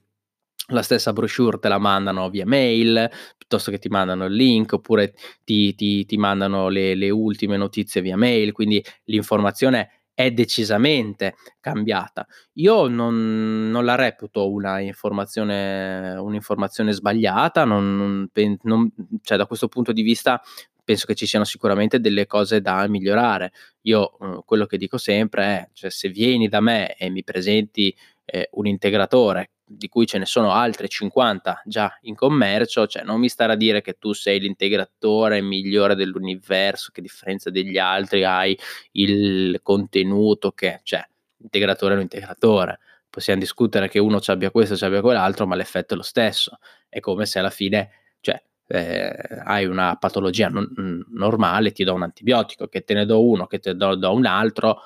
la 0.73 0.83
stessa 0.83 1.13
brochure 1.13 1.59
te 1.59 1.69
la 1.69 1.79
mandano 1.79 2.29
via 2.31 2.47
mail, 2.47 3.11
piuttosto 3.37 3.71
che 3.71 3.79
ti 3.79 3.89
mandano 3.89 4.25
il 4.27 4.35
link, 4.35 4.73
oppure 4.73 5.15
ti, 5.45 5.75
ti, 5.75 6.05
ti 6.05 6.17
mandano 6.17 6.69
le, 6.69 6.95
le, 6.95 7.11
ultime 7.11 7.57
notizie 7.57 8.01
via 8.01 8.17
mail, 8.17 8.53
quindi 8.53 8.85
l'informazione 9.05 10.03
è 10.15 10.31
decisamente 10.31 11.35
cambiata. 11.61 12.27
Io 12.55 12.87
non, 12.87 13.71
non 13.71 13.85
la 13.85 13.95
reputo 13.95 14.51
una 14.51 14.79
informazione, 14.81 16.15
un'informazione 16.17 16.93
sbagliata, 16.93 17.65
non, 17.65 18.29
non, 18.63 18.91
cioè 19.23 19.39
da 19.39 19.47
questo 19.47 19.69
punto 19.69 19.93
di 19.93 20.03
vista 20.03 20.41
penso 20.85 21.07
che 21.07 21.15
ci 21.15 21.27
siano 21.27 21.45
sicuramente 21.45 22.01
delle 22.01 22.27
cose 22.27 22.61
da 22.61 22.87
migliorare. 22.89 23.53
Io 23.83 24.17
uh, 24.19 24.45
quello 24.45 24.67
che 24.67 24.77
dico 24.77 24.99
sempre 24.99 25.45
è, 25.45 25.69
cioè, 25.73 25.91
se 25.91 26.09
vieni 26.09 26.49
da 26.49 26.61
me 26.61 26.97
e 26.97 27.09
mi 27.09 27.23
presenti 27.25 27.95
eh, 28.25 28.49
un 28.53 28.67
integratore 28.67 29.51
di 29.65 29.89
cui 29.89 30.07
ce 30.07 30.19
ne 30.19 30.27
sono 30.27 30.53
altre 30.53 30.89
50 30.89 31.63
già 31.65 31.97
in 32.03 32.15
commercio, 32.15 32.87
cioè 32.87 33.05
non 33.05 33.21
mi 33.21 33.29
stare 33.29 33.53
a 33.53 33.57
dire 33.57 33.81
che 33.81 33.95
tu 33.95 34.13
sei 34.13 34.39
l'integratore 34.39 35.41
migliore 35.41 35.95
dell'universo, 35.95 36.91
che 36.93 37.01
a 37.01 37.03
differenza 37.03 37.51
degli 37.51 37.79
altri 37.79 38.25
hai 38.25 38.59
il 38.93 39.61
contenuto 39.63 40.53
che, 40.53 40.81
cioè, 40.83 41.05
integratore 41.39 41.95
è 41.95 41.97
un 41.97 42.03
integratore. 42.03 42.81
Possiamo 43.09 43.41
discutere 43.41 43.89
che 43.89 43.99
uno 43.99 44.21
ci 44.21 44.31
abbia 44.31 44.51
questo, 44.51 44.77
ci 44.77 44.85
abbia 44.85 45.01
quell'altro, 45.01 45.47
ma 45.47 45.55
l'effetto 45.55 45.95
è 45.95 45.97
lo 45.97 46.03
stesso. 46.03 46.59
È 46.89 47.01
come 47.01 47.27
se 47.27 47.39
alla 47.39 47.51
fine, 47.51 47.91
cioè, 48.21 48.43
eh, 48.69 49.15
hai 49.45 49.67
una 49.67 49.97
patologia 49.97 50.49
non, 50.49 51.05
normale, 51.11 51.73
ti 51.73 51.85
do 51.85 51.95
un 51.95 52.03
antibiotico, 52.03 52.69
che 52.69 52.85
te 52.85 52.95
ne 52.95 53.05
do 53.05 53.23
uno, 53.23 53.47
che 53.47 53.59
te 53.59 53.73
ne 53.73 53.77
do, 53.77 53.95
do 53.97 54.13
un 54.15 54.25
altro, 54.25 54.81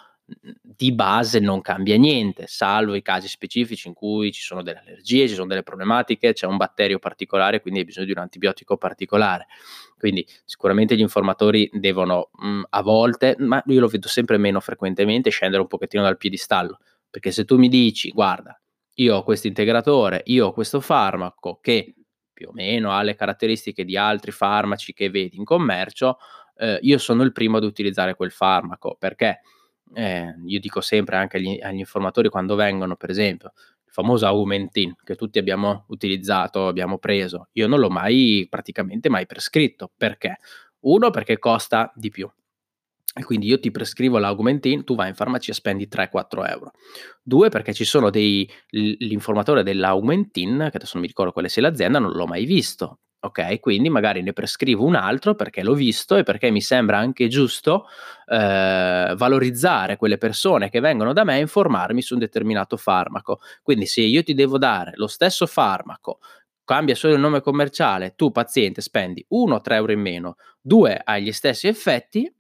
di 0.61 0.93
base 0.93 1.39
non 1.39 1.61
cambia 1.61 1.97
niente, 1.97 2.47
salvo 2.49 2.95
i 2.95 3.03
casi 3.03 3.29
specifici 3.29 3.87
in 3.87 3.95
cui 3.95 4.33
ci 4.33 4.43
sono 4.43 4.63
delle 4.63 4.81
allergie, 4.81 5.29
ci 5.29 5.35
sono 5.35 5.47
delle 5.47 5.63
problematiche, 5.63 6.33
c'è 6.33 6.47
un 6.47 6.57
batterio 6.57 6.99
particolare, 6.99 7.61
quindi 7.61 7.81
hai 7.81 7.87
bisogno 7.87 8.07
di 8.07 8.13
un 8.13 8.19
antibiotico 8.19 8.77
particolare. 8.77 9.47
Quindi 9.97 10.27
sicuramente 10.45 10.97
gli 10.97 11.01
informatori 11.01 11.71
devono 11.73 12.31
mh, 12.33 12.49
mm, 12.49 12.63
a 12.71 12.83
volte, 12.83 13.37
ma 13.39 13.63
io 13.67 13.81
lo 13.81 13.89
vedo 13.89 14.09
sempre 14.09 14.37
meno 14.37 14.61
frequentemente, 14.61 15.31
scendere 15.31 15.63
un 15.63 15.69
pochettino 15.69 16.03
dal 16.03 16.17
piedistallo, 16.17 16.79
perché 17.09 17.31
se 17.31 17.45
tu 17.45 17.57
mi 17.57 17.69
dici, 17.69 18.11
guarda, 18.11 18.61
io 18.95 19.17
ho 19.17 19.23
questo 19.23 19.47
integratore, 19.47 20.23
io 20.27 20.49
ho 20.49 20.53
questo 20.53 20.81
farmaco 20.81 21.59
che 21.61 21.95
più 22.33 22.49
o 22.49 22.53
meno 22.53 22.91
ha 22.91 23.03
le 23.03 23.15
caratteristiche 23.15 23.85
di 23.85 23.97
altri 23.97 24.31
farmaci 24.33 24.93
che 24.93 25.09
vedi 25.09 25.37
in 25.37 25.45
commercio, 25.45 26.19
eh, 26.57 26.79
io 26.83 26.99
sono 26.99 27.23
il 27.23 27.33
primo 27.33 27.57
ad 27.59 27.65
utilizzare 27.65 28.15
quel 28.15 28.31
farmaco, 28.31 28.97
perché? 28.99 29.41
Eh, 29.95 30.35
io 30.45 30.61
dico 30.61 30.81
sempre 30.81 31.17
anche 31.17 31.37
agli, 31.37 31.59
agli, 31.61 31.79
informatori 31.79 32.29
quando 32.29 32.55
vengono, 32.55 32.97
per 32.97 33.11
esempio, 33.11 33.53
il 33.85 33.93
famoso 33.93 34.27
Augmentin 34.27 34.95
che 35.03 35.15
tutti 35.15 35.39
abbiamo 35.39 35.85
utilizzato, 35.89 36.69
abbiamo 36.69 36.99
preso, 36.99 37.49
io 37.53 37.67
non 37.67 37.81
l'ho 37.81 37.91
mai 37.91 38.47
praticamente 38.49 39.09
mai 39.09 39.27
prescritto. 39.27 39.91
Perché? 39.97 40.39
Uno, 40.81 41.11
perché 41.11 41.39
costa 41.39 41.93
di 41.95 42.11
più. 42.11 42.31
E 43.19 43.25
quindi 43.25 43.47
io 43.47 43.59
ti 43.59 43.71
prescrivo 43.71 44.19
l'Augmentin, 44.19 44.85
tu 44.85 44.95
vai 44.95 45.09
in 45.09 45.15
farmacia 45.15 45.51
e 45.51 45.55
spendi 45.55 45.89
3-4 45.91 46.51
euro. 46.51 46.73
Due, 47.23 47.49
perché 47.49 47.73
ci 47.73 47.85
sono 47.85 48.11
dei, 48.11 48.49
l'informatore 48.69 49.63
dell'Augmentin, 49.63 50.69
che 50.71 50.77
adesso 50.77 50.93
non 50.95 51.03
mi 51.03 51.09
ricordo 51.09 51.33
quale 51.33 51.49
sia 51.49 51.63
l'azienda, 51.63 51.99
non 51.99 52.13
l'ho 52.13 52.27
mai 52.27 52.45
visto 52.45 52.99
ok? 53.21 53.61
Quindi 53.61 53.89
magari 53.91 54.23
ne 54.23 54.33
prescrivo 54.33 54.85
un 54.85 54.95
altro 54.95 55.35
perché 55.35 55.63
l'ho 55.63 55.75
visto 55.75 56.17
e 56.17 56.23
perché 56.23 56.51
mi 56.51 56.61
sembra 56.61 56.99
anche 56.99 57.29
giusto 57.29 57.87
eh, 58.27 59.15
valorizzare 59.17 59.97
quelle 59.97 60.19
persone 60.19 60.71
che 60.71 60.81
vengono 60.81 61.13
da 61.13 61.25
me 61.25 61.35
a 61.35 61.39
informarmi 61.39 62.03
su 62.03 62.15
un 62.15 62.21
determinato 62.21 62.77
farmaco. 62.77 63.41
Quindi 63.63 63.87
se 63.87 64.03
io 64.03 64.23
ti 64.23 64.35
devo 64.35 64.59
dare 64.59 64.93
lo 64.95 65.07
stesso 65.07 65.47
farmaco, 65.47 66.19
cambia 66.65 66.95
solo 66.95 67.15
il 67.15 67.21
nome 67.21 67.41
commerciale, 67.41 68.15
tu 68.17 68.31
paziente 68.31 68.81
spendi 68.81 69.25
1 69.29 69.61
3 69.61 69.77
euro 69.77 69.93
in 69.93 70.01
meno, 70.01 70.37
2 70.61 71.01
hai 71.05 71.23
gli 71.25 71.33
stessi 71.33 71.69
effetti, 71.69 72.31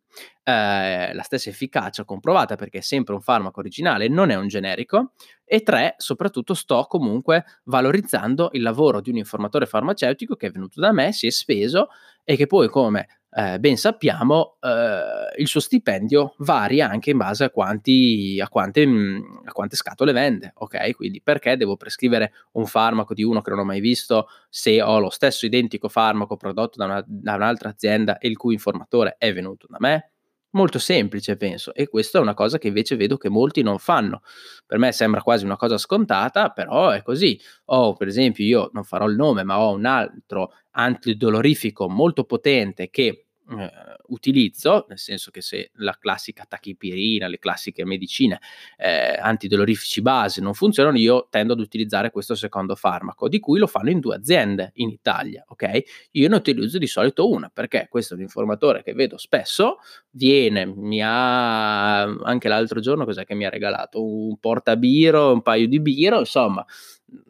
eh, 0.48 1.12
la 1.12 1.22
stessa 1.22 1.50
efficacia 1.50 2.04
comprovata 2.04 2.54
perché 2.54 2.78
è 2.78 2.80
sempre 2.80 3.14
un 3.14 3.20
farmaco 3.20 3.58
originale, 3.58 4.06
non 4.06 4.30
è 4.30 4.36
un 4.36 4.46
generico, 4.46 5.14
e 5.44 5.62
tre, 5.62 5.94
soprattutto 5.98 6.54
sto 6.54 6.84
comunque 6.88 7.44
valorizzando 7.64 8.50
il 8.52 8.62
lavoro 8.62 9.00
di 9.00 9.10
un 9.10 9.16
informatore 9.16 9.66
farmaceutico 9.66 10.36
che 10.36 10.46
è 10.46 10.50
venuto 10.52 10.80
da 10.80 10.92
me, 10.92 11.10
si 11.10 11.26
è 11.26 11.30
speso 11.30 11.88
e 12.22 12.36
che 12.36 12.46
poi 12.46 12.68
come 12.68 13.08
eh, 13.30 13.58
ben 13.58 13.76
sappiamo 13.76 14.56
eh, 14.60 15.40
il 15.40 15.48
suo 15.48 15.58
stipendio 15.58 16.36
varia 16.38 16.88
anche 16.88 17.10
in 17.10 17.16
base 17.16 17.42
a, 17.42 17.50
quanti, 17.50 18.40
a, 18.40 18.48
quante, 18.48 18.86
mh, 18.86 19.42
a 19.46 19.52
quante 19.52 19.74
scatole 19.74 20.12
vende, 20.12 20.52
ok? 20.54 20.94
Quindi 20.94 21.20
perché 21.20 21.56
devo 21.56 21.76
prescrivere 21.76 22.32
un 22.52 22.66
farmaco 22.66 23.14
di 23.14 23.24
uno 23.24 23.42
che 23.42 23.50
non 23.50 23.58
ho 23.58 23.64
mai 23.64 23.80
visto 23.80 24.28
se 24.48 24.80
ho 24.80 25.00
lo 25.00 25.10
stesso 25.10 25.44
identico 25.44 25.88
farmaco 25.88 26.36
prodotto 26.36 26.78
da, 26.78 26.84
una, 26.84 27.04
da 27.04 27.34
un'altra 27.34 27.68
azienda 27.68 28.18
e 28.18 28.28
il 28.28 28.36
cui 28.36 28.54
informatore 28.54 29.16
è 29.18 29.32
venuto 29.32 29.66
da 29.68 29.78
me? 29.80 30.10
Molto 30.56 30.78
semplice, 30.78 31.36
penso, 31.36 31.74
e 31.74 31.86
questa 31.86 32.18
è 32.18 32.20
una 32.22 32.32
cosa 32.32 32.56
che 32.56 32.68
invece 32.68 32.96
vedo 32.96 33.18
che 33.18 33.28
molti 33.28 33.62
non 33.62 33.78
fanno. 33.78 34.22
Per 34.64 34.78
me 34.78 34.90
sembra 34.90 35.20
quasi 35.20 35.44
una 35.44 35.56
cosa 35.56 35.76
scontata, 35.76 36.48
però 36.48 36.90
è 36.90 37.02
così. 37.02 37.38
Ho, 37.66 37.92
per 37.92 38.08
esempio, 38.08 38.42
io 38.44 38.70
non 38.72 38.82
farò 38.82 39.06
il 39.06 39.16
nome, 39.16 39.42
ma 39.42 39.58
ho 39.60 39.74
un 39.74 39.84
altro 39.84 40.52
antidolorifico 40.70 41.88
molto 41.90 42.24
potente 42.24 42.88
che 42.88 43.25
eh, 43.48 43.70
utilizzo, 44.08 44.86
nel 44.88 44.98
senso 44.98 45.30
che 45.30 45.40
se 45.40 45.70
la 45.74 45.96
classica 45.98 46.44
tachipirina, 46.48 47.28
le 47.28 47.38
classiche 47.38 47.84
medicine 47.84 48.40
eh, 48.76 49.16
antidolorifici 49.20 50.02
base 50.02 50.40
non 50.40 50.54
funzionano, 50.54 50.98
io 50.98 51.28
tendo 51.30 51.52
ad 51.52 51.60
utilizzare 51.60 52.10
questo 52.10 52.34
secondo 52.34 52.74
farmaco, 52.74 53.28
di 53.28 53.38
cui 53.38 53.58
lo 53.58 53.66
fanno 53.66 53.90
in 53.90 54.00
due 54.00 54.16
aziende 54.16 54.72
in 54.74 54.88
Italia, 54.88 55.44
ok? 55.46 56.08
Io 56.12 56.28
ne 56.28 56.36
utilizzo 56.36 56.78
di 56.78 56.86
solito 56.86 57.30
una, 57.30 57.50
perché 57.52 57.86
questo 57.88 58.14
è 58.14 58.16
un 58.16 58.22
informatore 58.22 58.82
che 58.82 58.94
vedo 58.94 59.16
spesso, 59.16 59.78
viene, 60.10 60.66
mi 60.66 61.00
ha 61.02 62.02
anche 62.02 62.48
l'altro 62.48 62.80
giorno 62.80 63.04
cos'è 63.04 63.24
che 63.24 63.34
mi 63.34 63.44
ha 63.46 63.50
regalato? 63.50 64.04
Un 64.04 64.38
portabiro, 64.38 65.32
un 65.32 65.42
paio 65.42 65.68
di 65.68 65.80
biro, 65.80 66.18
insomma, 66.18 66.64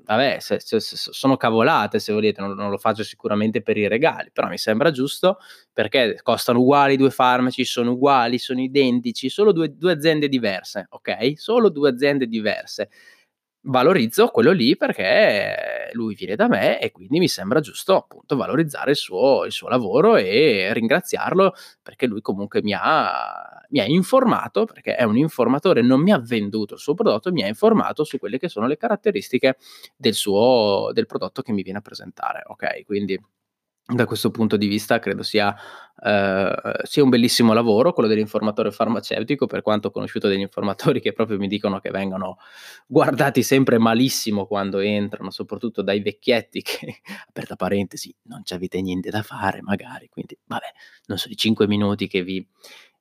vabbè, 0.05 0.39
se, 0.41 0.61
se, 0.61 0.81
se 0.81 0.97
sono 0.97 1.37
cavolate 1.37 1.99
se 1.99 2.12
volete, 2.12 2.41
non, 2.41 2.53
non, 2.53 2.71
lo 2.71 2.79
faccio 2.79 3.03
sicuramente 3.03 3.62
per 3.62 3.77
i 3.77 3.89
regali, 3.89 4.31
però 4.33 4.49
mi 4.49 4.59
sembra 4.59 4.91
giusto 4.91 5.39
perché 5.73 6.19
costano 6.23 6.61
uguali 6.61 6.95
i 6.95 6.97
due 6.97 7.11
farmaci, 7.11 7.65
sono 7.65 7.93
uguali, 7.93 8.39
sono 8.39 8.61
identici, 8.61 9.29
solo 9.29 9.53
due, 9.53 9.77
due 9.77 9.93
aziende 9.93 10.29
diverse, 10.29 10.87
ok? 10.89 11.39
Solo 11.39 11.69
due 11.69 11.91
aziende 11.91 12.27
diverse 12.27 12.89
valorizzo 13.66 14.29
quello 14.29 14.52
lì 14.52 14.76
perché 14.76 15.90
lui 15.92 16.14
viene 16.14 16.37
da 16.37 16.48
me 16.48 16.81
e 16.81 16.90
quindi 16.90 17.18
mi 17.18 17.29
sembra 17.29 17.61
giusto 17.61 17.96
appunto 17.96 18.37
valorizzare 18.37 18.90
il 18.90 18.96
suo, 18.96 19.44
il 19.44 19.52
suo 19.52 19.68
lavoro 19.68 20.16
e 20.16 20.72
ringraziarlo 20.72 21.55
perché 21.83 22.07
lui 22.07 22.20
comunque 22.20 22.62
mi 22.62 22.74
ha, 22.74 23.61
mi 23.70 23.81
ha 23.81 23.85
informato, 23.85 24.64
perché 24.64 24.94
è 24.96 25.05
un 25.05 25.16
informatore, 25.16 25.83
non 25.83 26.00
mi 26.00 26.12
ha 26.12 26.18
venduto 26.18 26.74
il 26.74 26.81
suo 26.81 26.94
prodotto, 26.94 27.33
mi 27.33 27.42
ha 27.42 27.46
informato 27.46 28.05
su 28.05 28.18
quelle 28.18 28.38
che 28.38 28.48
sono 28.48 28.66
le 28.66 28.76
caratteristiche 28.76 29.57
del 29.96 30.14
suo 30.14 30.90
del 30.92 31.07
prodotto 31.07 31.42
che 31.42 31.52
mi 31.52 31.62
viene 31.62 31.79
a 31.79 31.83
presentare, 31.83 32.42
ok? 32.46 32.85
Quindi 32.85 33.20
da 33.88 34.05
questo 34.05 34.33
punto 34.33 34.57
di 34.57 34.66
vista 34.66 34.99
credo 34.99 35.22
sia, 35.22 35.55
eh, 36.03 36.53
sia, 36.83 37.05
un 37.05 37.09
bellissimo 37.09 37.53
lavoro 37.53 37.92
quello 37.92 38.09
dell'informatore 38.09 38.72
farmaceutico, 38.72 39.46
per 39.46 39.62
quanto 39.62 39.88
ho 39.88 39.90
conosciuto 39.92 40.27
degli 40.27 40.40
informatori 40.40 41.01
che 41.01 41.12
proprio 41.12 41.38
mi 41.38 41.46
dicono 41.46 41.79
che 41.79 41.90
vengono 41.90 42.38
guardati 42.87 43.44
sempre 43.44 43.79
malissimo 43.79 44.46
quando 44.46 44.81
entrano, 44.81 45.31
soprattutto 45.31 45.83
dai 45.83 46.01
vecchietti 46.01 46.62
che, 46.62 47.01
aperta 47.29 47.55
parentesi, 47.55 48.12
non 48.22 48.42
avete 48.49 48.81
niente 48.81 49.11
da 49.11 49.22
fare 49.22 49.62
magari, 49.62 50.09
quindi 50.09 50.37
vabbè, 50.44 50.72
non 51.07 51.18
sono 51.18 51.33
i 51.33 51.37
5 51.37 51.68
minuti 51.68 52.09
che 52.09 52.25
vi, 52.25 52.44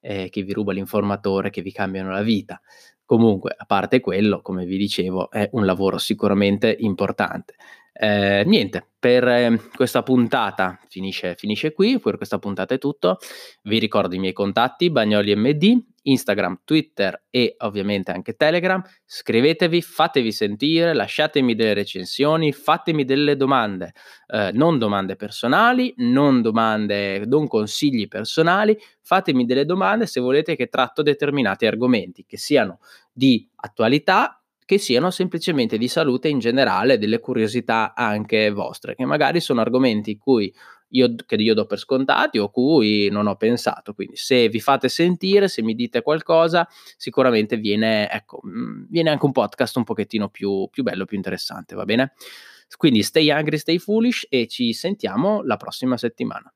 eh, 0.02 0.30
che 0.30 0.44
vi 0.44 0.54
ruba 0.54 0.72
l'informatore, 0.72 1.50
che 1.50 1.64
vi 1.64 1.72
cambiano 1.72 2.12
la 2.12 2.22
vita. 2.22 2.62
Comunque, 3.06 3.56
a 3.58 3.66
parte 3.66 4.00
quello, 4.02 4.42
come 4.42 4.66
vi 4.66 4.78
dicevo, 4.78 5.30
è 5.32 5.48
un 5.54 5.66
lavoro 5.66 5.98
sicuramente 5.98 6.76
importante. 6.80 7.56
Eh, 7.98 8.44
niente, 8.46 8.86
per 9.00 9.26
eh, 9.26 9.58
questa 9.74 10.04
puntata 10.04 10.78
finisce, 10.90 11.36
finisce, 11.36 11.72
qui, 11.72 11.98
per 11.98 12.18
questa 12.18 12.40
puntata 12.40 12.74
è 12.74 12.78
tutto. 12.78 13.20
Vi 13.64 13.80
ricordo 13.80 14.16
i 14.16 14.20
miei 14.20 14.34
contatti, 14.34 14.92
Bagnoli 14.92 15.34
MD, 15.34 15.82
Instagram, 16.02 16.62
Twitter 16.66 17.24
e 17.30 17.56
ovviamente 17.60 18.12
anche 18.12 18.34
Telegram. 18.34 18.84
Scrivetevi, 19.06 19.82
fatevi 19.82 20.34
sentire, 20.34 20.94
lasciatemi 20.94 21.56
delle 21.56 21.74
recensioni, 21.74 22.52
fatemi 22.52 23.06
delle 23.06 23.38
domande, 23.38 23.94
eh, 24.28 24.52
non 24.52 24.78
domande 24.78 25.16
personali, 25.16 25.94
non 25.98 26.42
domande, 26.42 27.26
non 27.26 27.48
consigli 27.48 28.10
personali, 28.10 28.78
fatemi 29.02 29.46
delle 29.46 29.64
domande 29.64 30.06
se 30.06 30.20
volete 30.20 30.58
che 30.58 30.68
tratto 30.68 31.02
determinati 31.02 31.66
argomenti, 31.66 32.26
che 32.26 32.38
siano 32.38 32.80
di 33.14 33.48
attualità 33.56 34.42
che 34.66 34.80
siano 34.80 35.12
semplicemente 35.12 35.78
di 35.78 35.88
salute 35.88 36.28
in 36.28 36.40
generale, 36.40 36.98
delle 36.98 37.20
curiosità 37.20 37.94
anche 37.96 38.50
vostre, 38.50 38.96
che 38.96 39.06
magari 39.06 39.40
sono 39.40 39.62
argomenti 39.62 40.18
cui 40.18 40.54
io, 40.90 41.16
che 41.26 41.36
io 41.36 41.54
do 41.54 41.66
per 41.66 41.78
scontati 41.78 42.38
o 42.40 42.50
cui 42.50 43.10
non 43.10 43.28
ho 43.28 43.36
pensato. 43.36 43.94
Quindi 43.94 44.16
se 44.16 44.50
vi 44.50 44.60
fate 44.60 44.90
sentire, 44.90 45.48
se 45.48 45.62
mi 45.62 45.76
dite 45.76 46.02
qualcosa, 46.02 46.68
sicuramente 46.98 47.58
viene, 47.58 48.10
ecco, 48.10 48.42
mm, 48.46 48.86
viene 48.90 49.10
anche 49.12 49.26
un 49.26 49.32
podcast 49.32 49.78
un 49.78 49.84
pochettino 49.84 50.30
più, 50.30 50.68
più 50.72 50.84
bello, 50.84 51.06
più 51.06 51.18
interessante, 51.18 51.76
va 51.76 51.86
bene? 51.86 52.14
Quindi 52.78 53.04
stay 53.04 53.30
hungry, 53.30 53.58
stay 53.58 53.78
foolish 53.78 54.26
e 54.30 54.48
ci 54.48 54.74
sentiamo 54.74 55.44
la 55.44 55.58
prossima 55.58 55.98
settimana. 55.98 56.52